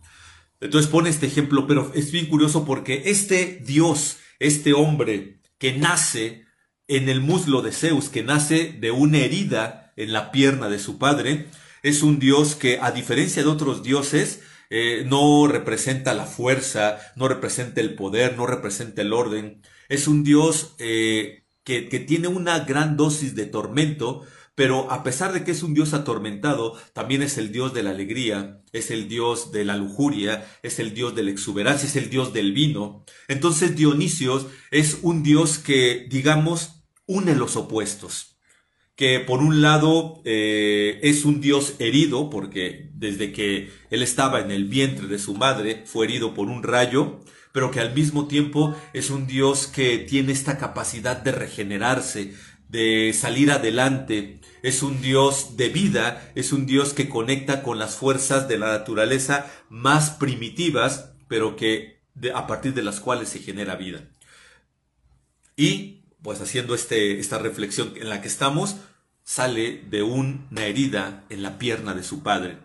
Entonces 0.61 0.91
pone 0.91 1.11
este 1.11 1.27
ejemplo, 1.27 1.67
pero 1.67 1.91
es 1.95 2.13
bien 2.13 2.27
curioso 2.27 2.65
porque 2.65 3.03
este 3.07 3.61
Dios, 3.65 4.19
este 4.39 4.73
hombre 4.73 5.41
que 5.59 5.73
nace 5.73 6.45
en 6.87 7.09
el 7.09 7.21
muslo 7.21 7.63
de 7.63 7.73
Zeus, 7.73 8.09
que 8.09 8.23
nace 8.23 8.73
de 8.79 8.93
una 8.93 9.19
herida 9.19 9.93
en 9.97 10.13
la 10.13 10.31
pierna 10.31 10.69
de 10.69 10.79
su 10.79 10.99
padre, 10.99 11.47
es 11.83 12.03
un 12.03 12.19
Dios 12.19 12.55
que 12.55 12.79
a 12.81 12.93
diferencia 12.93 13.43
de 13.43 13.49
otros 13.49 13.83
dioses, 13.83 14.43
eh, 14.73 15.05
no 15.05 15.49
representa 15.49 16.15
la 16.15 16.27
fuerza, 16.27 17.01
no 17.17 17.27
representa 17.27 17.81
el 17.81 17.95
poder, 17.95 18.37
no 18.37 18.47
representa 18.47 19.03
el 19.03 19.13
orden. 19.13 19.63
Es 19.91 20.09
un 20.09 20.25
Dios 20.25 20.75
eh, 20.79 21.45
que, 21.65 21.83
tiene 21.83 22.29
una 22.29 22.61
gran 22.61 22.97
dosis 22.97 23.35
de 23.35 23.45
tormento, 23.45 24.23
pero 24.55 24.91
a 24.91 25.03
pesar 25.03 25.35
de 25.35 25.45
que 25.45 25.51
es 25.51 25.63
un 25.63 25.75
Dios 25.75 25.93
atormentado, 25.93 26.79
también 26.95 27.23
es 27.23 27.37
el 27.37 27.53
Dios 27.53 27.75
de 27.75 27.83
la 27.83 27.91
alegría, 27.91 28.63
es 28.73 28.91
el 28.91 29.09
Dios 29.09 29.53
de 29.53 29.67
la 29.67 29.77
lujuria, 29.77 30.49
es 30.63 30.79
el 30.79 30.95
Dios 30.95 31.15
de 31.15 31.25
la 31.25 31.31
exuberancia, 31.31 31.87
es 31.87 31.97
el 31.97 32.09
Dios 32.09 32.33
del 32.33 32.53
vino. 32.53 33.05
Entonces 33.29 33.77
Dionisios 33.77 34.47
es 34.71 35.01
un 35.03 35.23
Dios 35.23 35.59
que, 35.59 36.07
digamos, 36.09 36.85
une 37.07 37.35
los 37.35 37.57
opuestos 37.57 38.31
que 39.01 39.19
por 39.19 39.41
un 39.41 39.63
lado 39.63 40.21
eh, 40.27 41.01
es 41.03 41.25
un 41.25 41.41
Dios 41.41 41.77
herido, 41.79 42.29
porque 42.29 42.91
desde 42.93 43.33
que 43.33 43.71
él 43.89 44.03
estaba 44.03 44.41
en 44.41 44.51
el 44.51 44.67
vientre 44.67 45.07
de 45.07 45.19
su 45.19 45.33
madre 45.33 45.85
fue 45.87 46.05
herido 46.05 46.35
por 46.35 46.49
un 46.49 46.63
rayo, 46.63 47.21
pero 47.53 47.71
que 47.71 47.81
al 47.81 47.95
mismo 47.95 48.27
tiempo 48.27 48.77
es 48.93 49.11
un 49.11 49.27
Dios 49.27 49.67
que 49.67 49.99
tiene 49.99 50.33
esta 50.33 50.59
capacidad 50.59 51.17
de 51.17 51.33
regenerarse, 51.33 52.35
de 52.69 53.13
salir 53.13 53.51
adelante. 53.51 54.41
Es 54.63 54.83
un 54.83 55.01
Dios 55.03 55.57
de 55.57 55.69
vida, 55.69 56.31
es 56.35 56.53
un 56.53 56.67
Dios 56.67 56.95
que 56.95 57.09
conecta 57.09 57.63
con 57.63 57.79
las 57.79 57.97
fuerzas 57.97 58.49
de 58.49 58.59
la 58.59 58.69
naturaleza 58.69 59.51
más 59.69 60.11
primitivas, 60.11 61.13
pero 61.29 61.57
que 61.57 62.01
a 62.35 62.47
partir 62.47 62.75
de 62.75 62.83
las 62.83 63.01
cuales 63.01 63.29
se 63.31 63.41
genera 63.41 63.77
vida. 63.77 64.05
Y 65.57 66.03
pues 66.23 66.41
haciendo 66.41 66.75
este, 66.75 67.19
esta 67.19 67.39
reflexión 67.39 67.95
en 67.97 68.09
la 68.09 68.21
que 68.21 68.29
estamos, 68.29 68.77
sale 69.25 69.83
de 69.89 70.03
una 70.03 70.67
herida 70.67 71.25
en 71.31 71.43
la 71.43 71.59
pierna 71.59 71.95
de 71.95 72.03
su 72.03 72.23
padre. 72.23 72.59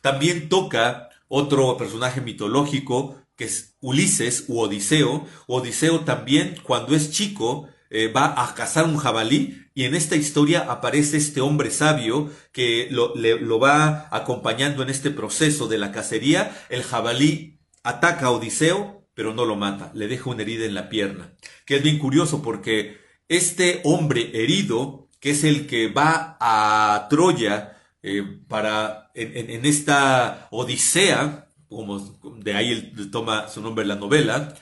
También 0.00 0.48
toca 0.48 1.10
otro 1.28 1.76
personaje 1.76 2.20
mitológico 2.20 3.22
que 3.42 3.48
es 3.48 3.74
Ulises 3.80 4.44
u 4.46 4.60
Odiseo. 4.60 5.26
Odiseo 5.48 6.00
también, 6.00 6.54
cuando 6.62 6.94
es 6.94 7.10
chico, 7.10 7.68
eh, 7.90 8.06
va 8.06 8.40
a 8.40 8.54
cazar 8.54 8.84
un 8.84 8.96
jabalí 8.96 9.66
y 9.74 9.82
en 9.84 9.96
esta 9.96 10.14
historia 10.14 10.60
aparece 10.70 11.16
este 11.16 11.40
hombre 11.40 11.72
sabio 11.72 12.30
que 12.52 12.86
lo, 12.92 13.16
lo 13.16 13.58
va 13.58 14.06
acompañando 14.12 14.84
en 14.84 14.90
este 14.90 15.10
proceso 15.10 15.66
de 15.66 15.78
la 15.78 15.90
cacería. 15.90 16.56
El 16.68 16.84
jabalí 16.84 17.58
ataca 17.82 18.26
a 18.26 18.30
Odiseo, 18.30 19.08
pero 19.12 19.34
no 19.34 19.44
lo 19.44 19.56
mata, 19.56 19.90
le 19.92 20.06
deja 20.06 20.30
una 20.30 20.42
herida 20.42 20.64
en 20.64 20.74
la 20.74 20.88
pierna. 20.88 21.32
Que 21.66 21.76
es 21.76 21.82
bien 21.82 21.98
curioso 21.98 22.42
porque 22.42 22.98
este 23.28 23.80
hombre 23.82 24.30
herido, 24.34 25.08
que 25.18 25.30
es 25.30 25.42
el 25.42 25.66
que 25.66 25.88
va 25.88 26.36
a 26.38 27.08
Troya 27.10 27.76
eh, 28.04 28.22
para 28.46 29.10
en, 29.14 29.66
esta 29.66 30.46
Odisea, 30.52 31.51
como 31.72 31.98
de 32.38 32.54
ahí 32.54 32.92
toma 33.10 33.48
su 33.48 33.60
nombre 33.60 33.84
la 33.84 33.96
novela, 33.96 34.54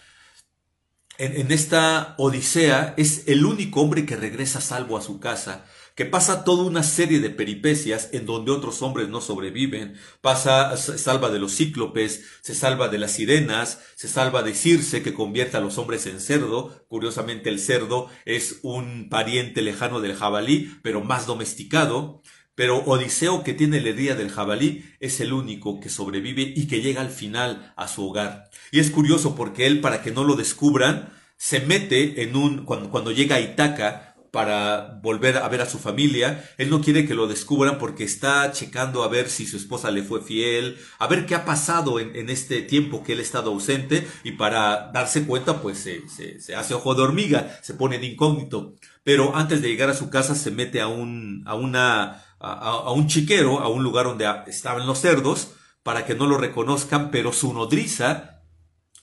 en, 1.20 1.52
esta 1.52 2.14
Odisea 2.16 2.94
es 2.96 3.28
el 3.28 3.44
único 3.44 3.82
hombre 3.82 4.06
que 4.06 4.16
regresa 4.16 4.62
salvo 4.62 4.96
a 4.96 5.02
su 5.02 5.20
casa, 5.20 5.66
que 5.94 6.06
pasa 6.06 6.44
toda 6.44 6.64
una 6.64 6.82
serie 6.82 7.20
de 7.20 7.28
peripecias 7.28 8.08
en 8.12 8.24
donde 8.24 8.52
otros 8.52 8.80
hombres 8.80 9.10
no 9.10 9.20
sobreviven, 9.20 9.98
pasa, 10.22 10.74
se 10.78 10.96
salva 10.96 11.28
de 11.28 11.38
los 11.38 11.54
cíclopes, 11.54 12.24
se 12.40 12.54
salva 12.54 12.88
de 12.88 12.96
las 12.96 13.12
sirenas, 13.12 13.80
se 13.96 14.08
salva 14.08 14.42
de 14.42 14.54
Circe 14.54 15.02
que 15.02 15.12
convierte 15.12 15.58
a 15.58 15.60
los 15.60 15.76
hombres 15.76 16.06
en 16.06 16.20
cerdo, 16.20 16.86
curiosamente 16.88 17.50
el 17.50 17.58
cerdo 17.58 18.08
es 18.24 18.60
un 18.62 19.10
pariente 19.10 19.60
lejano 19.60 20.00
del 20.00 20.16
jabalí, 20.16 20.74
pero 20.82 21.02
más 21.02 21.26
domesticado, 21.26 22.22
pero 22.60 22.84
Odiseo, 22.84 23.42
que 23.42 23.54
tiene 23.54 23.80
la 23.80 23.88
herida 23.88 24.14
del 24.14 24.28
jabalí, 24.28 24.84
es 25.00 25.18
el 25.20 25.32
único 25.32 25.80
que 25.80 25.88
sobrevive 25.88 26.42
y 26.54 26.66
que 26.66 26.82
llega 26.82 27.00
al 27.00 27.08
final 27.08 27.72
a 27.74 27.88
su 27.88 28.06
hogar. 28.06 28.50
Y 28.70 28.80
es 28.80 28.90
curioso 28.90 29.34
porque 29.34 29.66
él, 29.66 29.80
para 29.80 30.02
que 30.02 30.10
no 30.10 30.24
lo 30.24 30.36
descubran, 30.36 31.08
se 31.38 31.60
mete 31.60 32.22
en 32.22 32.36
un, 32.36 32.66
cuando, 32.66 32.90
cuando 32.90 33.12
llega 33.12 33.36
a 33.36 33.40
Itaca, 33.40 34.10
para 34.30 35.00
volver 35.02 35.38
a 35.38 35.48
ver 35.48 35.62
a 35.62 35.66
su 35.66 35.78
familia. 35.78 36.44
Él 36.58 36.70
no 36.70 36.80
quiere 36.80 37.06
que 37.06 37.14
lo 37.14 37.26
descubran 37.26 37.78
porque 37.78 38.04
está 38.04 38.52
checando 38.52 39.02
a 39.02 39.08
ver 39.08 39.28
si 39.28 39.46
su 39.46 39.56
esposa 39.56 39.90
le 39.90 40.02
fue 40.02 40.22
fiel, 40.22 40.78
a 40.98 41.06
ver 41.06 41.26
qué 41.26 41.34
ha 41.34 41.44
pasado 41.44 41.98
en, 41.98 42.28
este 42.28 42.62
tiempo 42.62 43.02
que 43.02 43.14
él 43.14 43.20
ha 43.20 43.22
estado 43.22 43.50
ausente 43.50 44.06
y 44.22 44.32
para 44.32 44.90
darse 44.92 45.24
cuenta 45.24 45.62
pues 45.62 45.78
se, 45.78 46.02
se, 46.08 46.54
hace 46.54 46.74
ojo 46.74 46.94
de 46.94 47.02
hormiga, 47.02 47.58
se 47.62 47.74
pone 47.74 47.96
en 47.96 48.04
incógnito. 48.04 48.74
Pero 49.02 49.34
antes 49.34 49.62
de 49.62 49.68
llegar 49.68 49.90
a 49.90 49.94
su 49.94 50.10
casa 50.10 50.34
se 50.34 50.50
mete 50.50 50.80
a, 50.80 50.86
un, 50.86 51.42
a 51.46 51.54
una 51.54 52.22
a, 52.40 52.90
un 52.92 53.06
chiquero, 53.06 53.60
a 53.60 53.68
un 53.68 53.82
lugar 53.82 54.06
donde 54.06 54.26
estaban 54.46 54.86
los 54.86 55.00
cerdos, 55.00 55.52
para 55.82 56.04
que 56.04 56.14
no 56.14 56.26
lo 56.26 56.38
reconozcan, 56.38 57.10
pero 57.10 57.32
su 57.32 57.52
nodriza 57.52 58.42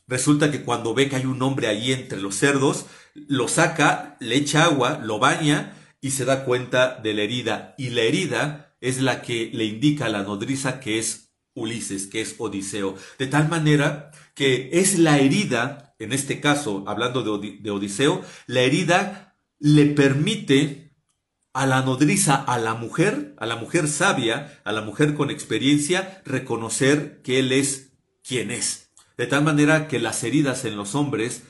resulta 0.08 0.52
que 0.52 0.63
cuando 0.63 0.93
ve 0.93 1.10
que 1.10 1.17
hay 1.17 1.26
un 1.26 1.41
hombre 1.41 1.67
ahí 1.67 1.91
entre 1.91 2.19
los 2.19 2.36
cerdos, 2.36 2.86
lo 3.13 3.47
saca, 3.47 4.17
le 4.19 4.36
echa 4.36 4.63
agua, 4.63 5.00
lo 5.04 5.19
baña 5.19 5.76
y 6.02 6.12
se 6.12 6.26
da 6.26 6.45
cuenta 6.45 7.00
de 7.02 7.13
la 7.13 7.23
herida. 7.23 7.76
Y 7.78 7.89
la 7.89 8.02
herida 8.02 8.76
es 8.82 9.02
la 9.02 9.21
que 9.21 9.50
le 9.54 9.65
indica 9.65 10.06
a 10.06 10.10
la 10.10 10.23
nodriza 10.23 10.80
que 10.80 11.00
es 11.00 11.34
Ulises, 11.54 12.08
que 12.08 12.21
es 12.21 12.36
Odiseo. 12.38 12.95
De 13.17 13.28
tal 13.28 13.50
manera 13.50 14.12
que 14.36 14.69
es 14.73 15.00
la 15.00 15.17
herida, 15.17 15.95
en 16.00 16.13
este 16.13 16.39
caso, 16.39 16.84
hablando 16.88 17.39
de, 17.39 17.71
Odiseo, 17.71 18.21
la 18.45 18.62
herida 18.62 19.36
le 19.60 19.88
permite 19.88 20.87
a 21.58 21.65
la 21.65 21.82
nodriza, 21.82 22.36
a 22.36 22.60
la 22.60 22.76
mujer, 22.76 23.34
a 23.39 23.48
la 23.48 23.56
mujer 23.56 23.88
sabia, 23.88 24.62
a 24.63 24.72
la 24.72 24.82
mujer 24.82 25.15
con 25.15 25.32
experiencia, 25.32 26.22
reconocer 26.24 27.20
que 27.24 27.39
él 27.39 27.52
es 27.52 27.93
quien 28.24 28.52
es. 28.52 28.91
De 29.17 29.26
tal 29.26 29.43
manera 29.43 29.88
que 29.88 29.98
las 29.98 30.24
heridas 30.24 30.65
en 30.65 30.78
los 30.78 30.93
hombres 30.93 31.41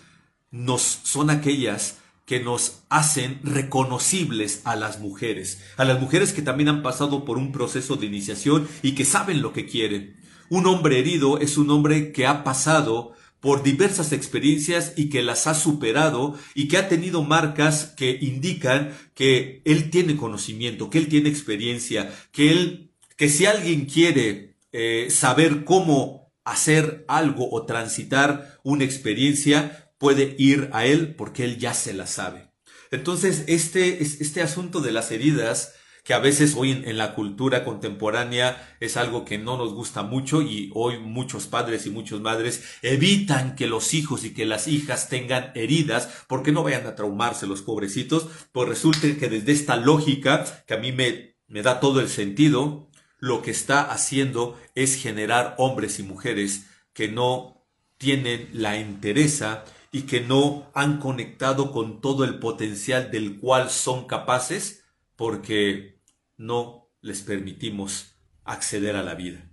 nos 0.49 0.81
son 0.81 1.29
aquellas 1.29 1.97
que 2.23 2.39
nos 2.39 2.83
hacen 2.87 3.41
reconocibles 3.43 4.61
a 4.63 4.77
las 4.77 5.01
mujeres, 5.01 5.61
a 5.75 5.83
las 5.83 5.99
mujeres 5.99 6.31
que 6.31 6.41
también 6.41 6.69
han 6.69 6.83
pasado 6.83 7.25
por 7.25 7.37
un 7.37 7.51
proceso 7.51 7.97
de 7.97 8.05
iniciación 8.05 8.65
y 8.81 8.95
que 8.95 9.03
saben 9.03 9.41
lo 9.41 9.51
que 9.51 9.65
quieren. 9.65 10.15
Un 10.49 10.67
hombre 10.67 10.99
herido 10.99 11.37
es 11.37 11.57
un 11.57 11.69
hombre 11.69 12.13
que 12.13 12.27
ha 12.27 12.45
pasado 12.45 13.11
por 13.39 13.63
diversas 13.63 14.11
experiencias 14.11 14.93
y 14.95 15.09
que 15.09 15.21
las 15.21 15.47
ha 15.47 15.53
superado 15.53 16.37
y 16.55 16.67
que 16.67 16.77
ha 16.77 16.89
tenido 16.89 17.23
marcas 17.23 17.93
que 17.95 18.17
indican 18.21 18.97
que 19.13 19.61
él 19.65 19.89
tiene 19.89 20.17
conocimiento, 20.17 20.89
que 20.89 20.97
él 20.97 21.07
tiene 21.07 21.29
experiencia, 21.29 22.13
que 22.31 22.51
él, 22.51 22.91
que 23.15 23.29
si 23.29 23.45
alguien 23.45 23.85
quiere 23.85 24.55
eh, 24.71 25.07
saber 25.09 25.63
cómo 25.65 26.33
hacer 26.43 27.05
algo 27.07 27.49
o 27.51 27.65
transitar 27.65 28.59
una 28.63 28.85
experiencia, 28.85 29.91
puede 29.97 30.35
ir 30.37 30.69
a 30.73 30.85
él 30.85 31.15
porque 31.15 31.43
él 31.43 31.57
ya 31.57 31.73
se 31.73 31.93
la 31.93 32.07
sabe. 32.07 32.51
Entonces, 32.91 33.43
este, 33.47 34.01
este 34.01 34.41
asunto 34.41 34.79
de 34.79 34.91
las 34.91 35.11
heridas 35.11 35.73
que 36.07 36.13
a 36.13 36.19
veces 36.19 36.55
hoy 36.55 36.71
en, 36.71 36.97
la 36.97 37.13
cultura 37.13 37.65
contemporánea 37.65 38.77
es 38.79 38.95
algo 38.95 39.25
que 39.25 39.37
no 39.37 39.57
nos 39.57 39.73
gusta 39.73 40.03
mucho 40.03 40.41
y 40.41 40.71
hoy 40.73 40.99
muchos 40.99 41.47
padres 41.47 41.85
y 41.85 41.89
muchas 41.89 42.21
madres 42.21 42.63
evitan 42.81 43.57
que 43.57 43.67
los 43.67 43.93
hijos 43.93 44.23
y 44.23 44.33
que 44.33 44.45
las 44.45 44.69
hijas 44.69 45.09
tengan 45.09 45.51
heridas 45.53 46.07
porque 46.29 46.53
no 46.53 46.63
vayan 46.63 46.87
a 46.87 46.95
traumarse 46.95 47.45
los 47.45 47.61
pobrecitos, 47.61 48.29
pues 48.53 48.69
resulta 48.69 49.01
que 49.19 49.27
desde 49.27 49.51
esta 49.51 49.75
lógica 49.75 50.45
que 50.65 50.75
a 50.75 50.77
mí 50.77 50.93
me, 50.93 51.35
me 51.49 51.61
da 51.61 51.81
todo 51.81 51.99
el 51.99 52.07
sentido, 52.07 52.89
lo 53.19 53.41
que 53.41 53.51
está 53.51 53.91
haciendo 53.91 54.57
es 54.75 54.95
generar 54.95 55.55
hombres 55.57 55.99
y 55.99 56.03
mujeres 56.03 56.67
que 56.93 57.09
no 57.09 57.65
tienen 57.97 58.47
la 58.53 58.77
entereza 58.77 59.65
y 59.91 60.03
que 60.03 60.21
no 60.21 60.71
han 60.73 60.99
conectado 60.99 61.73
con 61.73 61.99
todo 61.99 62.23
el 62.23 62.39
potencial 62.39 63.11
del 63.11 63.41
cual 63.41 63.69
son 63.69 64.07
capaces 64.07 64.85
porque 65.17 65.96
no 66.37 66.89
les 67.01 67.21
permitimos 67.21 68.15
acceder 68.43 68.95
a 68.95 69.03
la 69.03 69.15
vida. 69.15 69.43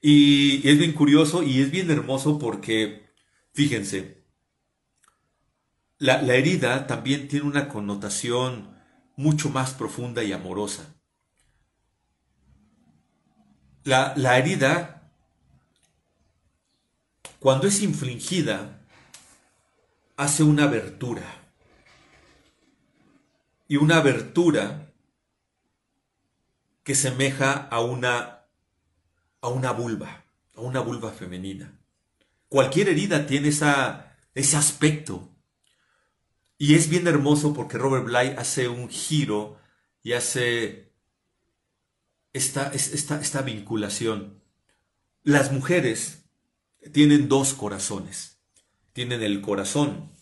Y 0.00 0.68
es 0.68 0.78
bien 0.78 0.92
curioso 0.92 1.42
y 1.42 1.60
es 1.60 1.70
bien 1.70 1.90
hermoso 1.90 2.38
porque, 2.38 3.14
fíjense, 3.52 4.24
la, 5.98 6.20
herida 6.34 6.88
también 6.88 7.28
tiene 7.28 7.46
una 7.46 7.68
connotación 7.68 8.76
mucho 9.16 9.50
más 9.50 9.74
profunda 9.74 10.24
y 10.24 10.32
amorosa. 10.32 10.96
La, 13.84 14.12
la 14.16 14.38
herida, 14.38 15.12
cuando 17.38 17.68
es 17.68 17.82
infligida, 17.82 18.80
hace 20.16 20.42
una 20.42 20.64
abertura. 20.64 21.22
Y 23.68 23.76
una 23.76 23.98
abertura 23.98 24.91
que 26.82 26.94
semeja 26.94 27.52
a 27.52 27.80
una, 27.80 28.46
a 29.40 29.48
una 29.48 29.72
vulva, 29.72 30.24
a 30.54 30.60
una 30.60 30.80
vulva 30.80 31.10
femenina. 31.12 31.78
Cualquier 32.48 32.88
herida 32.88 33.26
tiene 33.26 33.48
esa, 33.48 34.16
ese 34.34 34.56
aspecto. 34.56 35.30
Y 36.58 36.74
es 36.74 36.88
bien 36.88 37.06
hermoso 37.06 37.54
porque 37.54 37.78
Robert 37.78 38.04
Bly 38.04 38.34
hace 38.38 38.68
un 38.68 38.88
giro 38.88 39.58
y 40.02 40.12
hace 40.12 40.92
esta, 42.32 42.72
esta, 42.72 43.20
esta 43.20 43.42
vinculación. 43.42 44.42
Las 45.22 45.52
mujeres 45.52 46.24
tienen 46.92 47.28
dos 47.28 47.54
corazones. 47.54 48.40
Tienen 48.92 49.22
el 49.22 49.40
corazón 49.40 50.12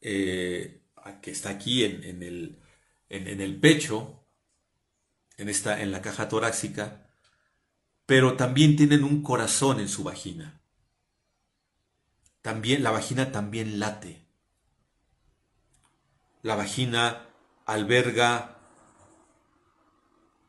eh, 0.00 0.82
que 1.20 1.30
está 1.30 1.50
aquí 1.50 1.84
en, 1.84 2.22
el, 2.22 2.58
en, 3.08 3.40
el, 3.40 3.60
pecho, 3.60 4.21
en, 5.42 5.48
esta, 5.48 5.82
en 5.82 5.92
la 5.92 6.02
caja 6.02 6.28
torácica, 6.28 7.10
pero 8.06 8.36
también 8.36 8.76
tienen 8.76 9.04
un 9.04 9.22
corazón 9.22 9.80
en 9.80 9.88
su 9.88 10.04
vagina. 10.04 10.60
También, 12.40 12.82
la 12.82 12.90
vagina 12.90 13.32
también 13.32 13.78
late. 13.78 14.24
La 16.42 16.54
vagina 16.54 17.28
alberga 17.66 18.58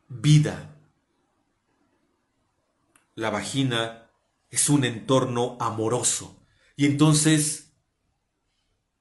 vida. 0.08 0.76
La 3.14 3.30
vagina 3.30 4.10
es 4.50 4.68
un 4.68 4.84
entorno 4.84 5.56
amoroso. 5.60 6.40
Y 6.76 6.86
entonces 6.86 7.72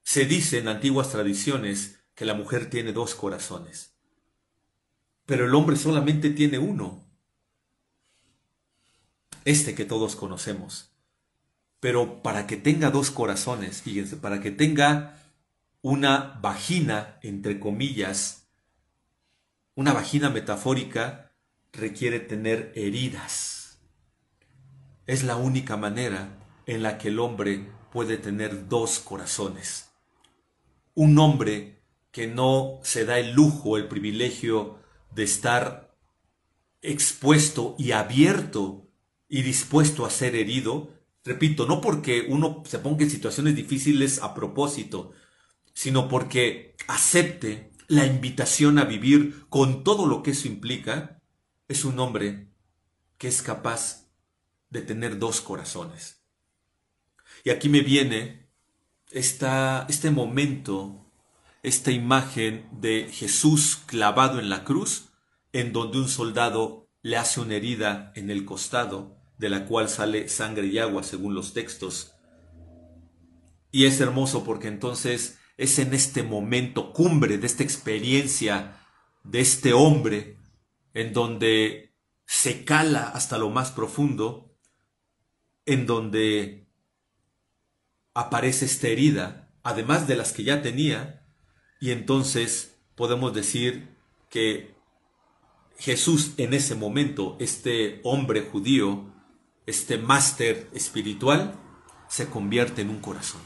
se 0.04 0.26
dice 0.26 0.60
en 0.60 0.68
antiguas 0.68 1.10
tradiciones 1.10 2.00
que 2.16 2.26
la 2.26 2.34
mujer 2.34 2.70
tiene 2.70 2.94
dos 2.94 3.16
corazones, 3.16 3.93
pero 5.26 5.46
el 5.46 5.56
hombre 5.56 5.76
solamente 5.76 6.30
tiene 6.30 6.60
uno, 6.60 7.04
este 9.46 9.76
que 9.76 9.86
todos 9.86 10.16
conocemos. 10.16 10.92
Pero 11.80 12.24
para 12.24 12.48
que 12.48 12.56
tenga 12.56 12.92
dos 12.92 13.12
corazones, 13.12 13.82
fíjense, 13.82 14.16
para 14.16 14.40
que 14.40 14.52
tenga 14.52 15.20
una 15.82 16.40
vagina, 16.42 17.20
entre 17.22 17.60
comillas, 17.60 18.48
una 19.76 19.92
vagina 19.92 20.30
metafórica, 20.30 21.34
requiere 21.74 22.20
tener 22.20 22.72
heridas. 22.76 23.80
Es 25.08 25.24
la 25.24 25.36
única 25.36 25.76
manera 25.76 26.40
en 26.66 26.84
la 26.84 26.98
que 26.98 27.10
el 27.10 27.20
hombre 27.20 27.70
puede 27.92 28.18
tener 28.18 28.70
dos 28.70 29.00
corazones 29.00 29.94
un 30.96 31.18
hombre 31.18 31.82
que 32.12 32.28
no 32.28 32.80
se 32.84 33.06
da 33.06 33.18
el 33.18 33.34
lujo, 33.34 33.78
el 33.78 33.88
privilegio 33.88 34.80
de 35.16 35.24
estar 35.24 35.96
expuesto 36.82 37.76
y 37.78 37.92
abierto 37.92 38.90
y 39.28 39.42
dispuesto 39.42 40.06
a 40.06 40.10
ser 40.10 40.36
herido, 40.36 40.92
repito, 41.24 41.66
no 41.66 41.82
porque 41.82 42.26
uno 42.30 42.64
se 42.66 42.80
ponga 42.80 43.04
en 43.04 43.10
situaciones 43.10 43.56
difíciles 43.56 44.22
a 44.22 44.34
propósito, 44.34 45.12
sino 45.74 46.08
porque 46.08 46.76
acepte 46.88 47.72
la 47.88 48.06
invitación 48.06 48.80
a 48.80 48.86
vivir 48.86 49.46
con 49.50 49.84
todo 49.84 50.06
lo 50.06 50.24
que 50.24 50.32
eso 50.32 50.48
implica, 50.48 51.22
es 51.68 51.86
un 51.86 52.00
hombre 52.00 52.50
que 53.18 53.28
es 53.28 53.42
capaz 53.42 54.10
de 54.70 54.82
tener 54.82 55.20
dos 55.20 55.42
corazones. 55.42 56.24
Y 57.44 57.50
aquí 57.50 57.70
me 57.70 57.82
viene 57.82 58.50
este 59.12 60.12
momento, 60.12 61.03
esta 61.64 61.92
imagen 61.92 62.68
de 62.72 63.10
Jesús 63.12 63.80
clavado 63.86 64.40
en 64.40 64.50
la 64.50 64.66
cruz, 64.66 65.10
en 65.54 65.72
donde 65.72 65.98
un 65.98 66.10
soldado 66.10 66.90
le 67.02 67.18
hace 67.18 67.40
una 67.40 67.56
herida 67.56 68.12
en 68.16 68.30
el 68.30 68.46
costado, 68.46 69.18
de 69.38 69.50
la 69.50 69.66
cual 69.66 69.90
sale 69.90 70.28
sangre 70.30 70.68
y 70.68 70.78
agua 70.78 71.04
según 71.04 71.34
los 71.34 71.54
textos. 71.54 72.14
Y 73.72 73.86
es 73.86 74.00
hermoso 74.00 74.44
porque 74.44 74.68
entonces 74.68 75.40
es 75.58 75.80
en 75.80 75.94
este 75.94 76.22
momento 76.22 76.94
cumbre 76.94 77.38
de 77.38 77.48
esta 77.48 77.64
experiencia 77.64 78.80
de 79.24 79.40
este 79.40 79.74
hombre, 79.74 80.38
en 80.94 81.14
donde 81.14 81.96
se 82.26 82.66
cala 82.66 83.08
hasta 83.10 83.38
lo 83.38 83.50
más 83.50 83.72
profundo, 83.72 84.58
en 85.66 85.86
donde 85.86 86.68
aparece 88.14 88.66
esta 88.66 88.90
herida, 88.90 89.54
además 89.64 90.08
de 90.08 90.18
las 90.18 90.34
que 90.34 90.44
ya 90.44 90.62
tenía, 90.62 91.23
y 91.84 91.92
entonces 91.92 92.78
podemos 92.96 93.34
decir 93.34 93.90
que 94.30 94.74
Jesús 95.78 96.32
en 96.38 96.54
ese 96.54 96.76
momento, 96.76 97.36
este 97.42 98.00
hombre 98.06 98.40
judío, 98.50 99.14
este 99.66 99.98
máster 99.98 100.70
espiritual, 100.74 101.60
se 102.08 102.28
convierte 102.28 102.84
en 102.84 102.90
un 102.90 103.02
corazón. 103.02 103.42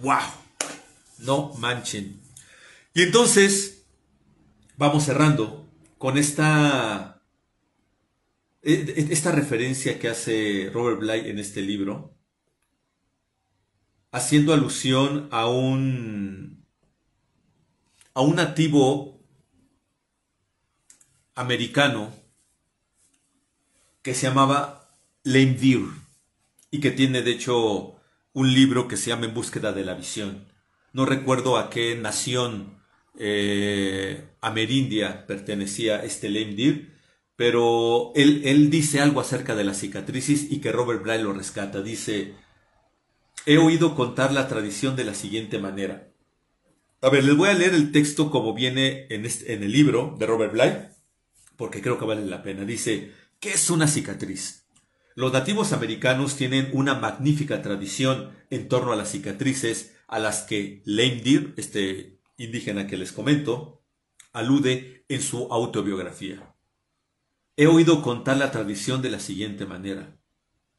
¡Wow! 0.00 0.20
No 1.18 1.52
manchen. 1.54 2.20
Y 2.94 3.02
entonces, 3.02 3.84
vamos 4.76 5.02
cerrando 5.02 5.68
con 5.98 6.16
esta, 6.16 7.20
e, 8.62 8.74
e, 8.74 9.12
esta 9.12 9.32
referencia 9.32 9.98
que 9.98 10.08
hace 10.08 10.70
Robert 10.72 11.00
Bly 11.00 11.30
en 11.30 11.40
este 11.40 11.62
libro, 11.62 12.16
haciendo 14.12 14.54
alusión 14.54 15.26
a 15.32 15.48
un, 15.48 16.53
a 18.14 18.20
un 18.22 18.36
nativo 18.36 19.20
americano 21.34 22.12
que 24.02 24.14
se 24.14 24.28
llamaba 24.28 24.88
Lame 25.24 25.54
Deer 25.54 25.86
y 26.70 26.80
que 26.80 26.90
tiene 26.90 27.22
de 27.22 27.32
hecho 27.32 27.96
un 28.32 28.52
libro 28.52 28.86
que 28.86 28.96
se 28.96 29.10
llama 29.10 29.26
En 29.26 29.34
búsqueda 29.34 29.72
de 29.72 29.84
la 29.84 29.94
visión. 29.94 30.46
No 30.92 31.06
recuerdo 31.06 31.56
a 31.56 31.70
qué 31.70 31.96
nación 31.96 32.80
eh, 33.18 34.28
amerindia 34.40 35.26
pertenecía 35.26 36.04
este 36.04 36.28
Lame 36.28 36.54
Deer, 36.54 36.94
pero 37.36 38.12
él, 38.14 38.42
él 38.44 38.70
dice 38.70 39.00
algo 39.00 39.20
acerca 39.20 39.56
de 39.56 39.64
las 39.64 39.78
cicatrices 39.78 40.52
y 40.52 40.60
que 40.60 40.70
Robert 40.70 41.02
Bly 41.02 41.22
lo 41.22 41.32
rescata. 41.32 41.82
Dice, 41.82 42.34
He 43.46 43.58
oído 43.58 43.96
contar 43.96 44.32
la 44.32 44.46
tradición 44.46 44.94
de 44.94 45.04
la 45.04 45.14
siguiente 45.14 45.58
manera. 45.58 46.13
A 47.04 47.10
ver, 47.10 47.22
les 47.22 47.36
voy 47.36 47.50
a 47.50 47.52
leer 47.52 47.74
el 47.74 47.92
texto 47.92 48.30
como 48.30 48.54
viene 48.54 49.06
en, 49.10 49.26
en 49.26 49.62
el 49.62 49.70
libro 49.70 50.16
de 50.18 50.24
Robert 50.24 50.54
Bly, 50.54 50.88
porque 51.54 51.82
creo 51.82 51.98
que 51.98 52.06
vale 52.06 52.24
la 52.24 52.42
pena. 52.42 52.64
Dice, 52.64 53.12
¿qué 53.40 53.50
es 53.50 53.68
una 53.68 53.86
cicatriz? 53.86 54.64
Los 55.14 55.30
nativos 55.30 55.74
americanos 55.74 56.34
tienen 56.36 56.70
una 56.72 56.94
magnífica 56.94 57.60
tradición 57.60 58.30
en 58.48 58.68
torno 58.68 58.90
a 58.90 58.96
las 58.96 59.10
cicatrices 59.10 59.94
a 60.08 60.18
las 60.18 60.44
que 60.44 60.80
Lame 60.86 61.20
Deer, 61.20 61.52
este 61.58 62.22
indígena 62.38 62.86
que 62.86 62.96
les 62.96 63.12
comento, 63.12 63.84
alude 64.32 65.04
en 65.10 65.20
su 65.20 65.52
autobiografía. 65.52 66.56
He 67.58 67.66
oído 67.66 68.00
contar 68.00 68.38
la 68.38 68.50
tradición 68.50 69.02
de 69.02 69.10
la 69.10 69.20
siguiente 69.20 69.66
manera. 69.66 70.16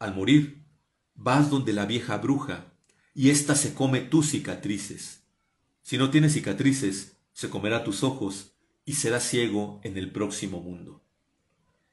Al 0.00 0.16
morir, 0.16 0.66
vas 1.14 1.50
donde 1.50 1.72
la 1.72 1.86
vieja 1.86 2.16
bruja, 2.16 2.74
y 3.14 3.30
ésta 3.30 3.54
se 3.54 3.74
come 3.74 4.00
tus 4.00 4.30
cicatrices. 4.30 5.25
Si 5.86 5.98
no 5.98 6.10
tienes 6.10 6.32
cicatrices, 6.32 7.16
se 7.32 7.48
comerá 7.48 7.84
tus 7.84 8.02
ojos, 8.02 8.56
y 8.84 8.94
será 8.94 9.20
ciego 9.20 9.80
en 9.84 9.96
el 9.96 10.10
próximo 10.10 10.60
mundo. 10.60 11.04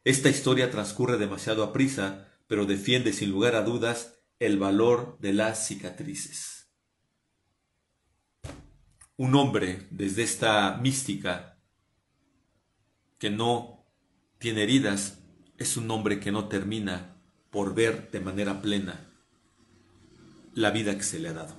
Esta 0.03 0.31
historia 0.31 0.71
transcurre 0.71 1.19
demasiado 1.19 1.63
a 1.63 1.71
prisa, 1.71 2.27
pero 2.47 2.65
defiende 2.65 3.13
sin 3.13 3.29
lugar 3.29 3.53
a 3.53 3.61
dudas 3.61 4.15
el 4.39 4.57
valor 4.57 5.19
de 5.19 5.33
las 5.33 5.67
cicatrices. 5.67 6.71
Un 9.15 9.35
hombre 9.35 9.85
desde 9.91 10.23
esta 10.23 10.75
mística 10.77 11.59
que 13.19 13.29
no 13.29 13.85
tiene 14.39 14.63
heridas 14.63 15.19
es 15.59 15.77
un 15.77 15.91
hombre 15.91 16.19
que 16.19 16.31
no 16.31 16.47
termina 16.47 17.21
por 17.51 17.75
ver 17.75 18.09
de 18.09 18.21
manera 18.21 18.59
plena 18.59 19.13
la 20.55 20.71
vida 20.71 20.97
que 20.97 21.03
se 21.03 21.19
le 21.19 21.29
ha 21.29 21.33
dado. 21.33 21.55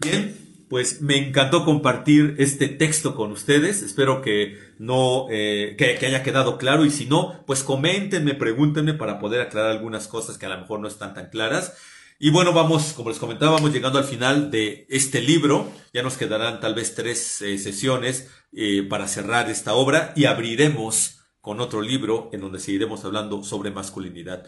Bien, 0.00 0.46
pues 0.68 1.00
me 1.00 1.16
encantó 1.16 1.64
compartir 1.64 2.34
este 2.38 2.68
texto 2.68 3.14
con 3.14 3.30
ustedes. 3.30 3.82
Espero 3.82 4.20
que 4.20 4.58
no, 4.78 5.26
eh, 5.30 5.76
que, 5.78 6.04
haya 6.04 6.22
quedado 6.22 6.58
claro 6.58 6.84
y 6.84 6.90
si 6.90 7.06
no, 7.06 7.44
pues 7.46 7.62
coméntenme, 7.62 8.34
pregúntenme 8.34 8.94
para 8.94 9.18
poder 9.18 9.40
aclarar 9.40 9.70
algunas 9.70 10.08
cosas 10.08 10.38
que 10.38 10.46
a 10.46 10.48
lo 10.48 10.58
mejor 10.58 10.80
no 10.80 10.88
están 10.88 11.14
tan 11.14 11.30
claras. 11.30 11.74
Y 12.18 12.30
bueno, 12.30 12.52
vamos, 12.52 12.94
como 12.94 13.10
les 13.10 13.18
comentaba, 13.18 13.52
vamos 13.52 13.72
llegando 13.72 13.98
al 13.98 14.04
final 14.04 14.50
de 14.50 14.86
este 14.88 15.20
libro. 15.20 15.70
Ya 15.92 16.02
nos 16.02 16.16
quedarán 16.16 16.60
tal 16.60 16.74
vez 16.74 16.94
tres 16.94 17.42
eh, 17.42 17.58
sesiones 17.58 18.30
eh, 18.52 18.82
para 18.88 19.06
cerrar 19.06 19.48
esta 19.50 19.74
obra 19.74 20.12
y 20.16 20.24
abriremos 20.24 21.20
con 21.40 21.60
otro 21.60 21.80
libro 21.80 22.30
en 22.32 22.40
donde 22.40 22.58
seguiremos 22.58 23.04
hablando 23.04 23.44
sobre 23.44 23.70
masculinidad. 23.70 24.44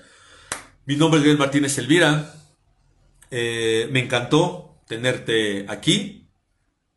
Mi 0.84 0.96
nombre 0.96 1.18
es 1.18 1.24
Miguel 1.24 1.38
Martínez 1.38 1.78
Elvira. 1.78 2.34
me 3.30 4.00
encantó 4.00 4.67
tenerte 4.88 5.66
aquí. 5.68 6.28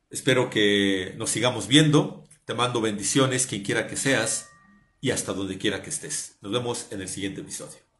Espero 0.09 0.49
que 0.49 1.13
nos 1.17 1.29
sigamos 1.29 1.67
viendo. 1.67 2.27
Te 2.45 2.53
mando 2.53 2.81
bendiciones, 2.81 3.45
quien 3.45 3.63
quiera 3.63 3.87
que 3.87 3.95
seas 3.95 4.49
y 4.99 5.11
hasta 5.11 5.33
donde 5.33 5.57
quiera 5.57 5.83
que 5.83 5.89
estés. 5.89 6.37
Nos 6.41 6.51
vemos 6.51 6.87
en 6.91 7.01
el 7.01 7.07
siguiente 7.07 7.41
episodio. 7.41 7.90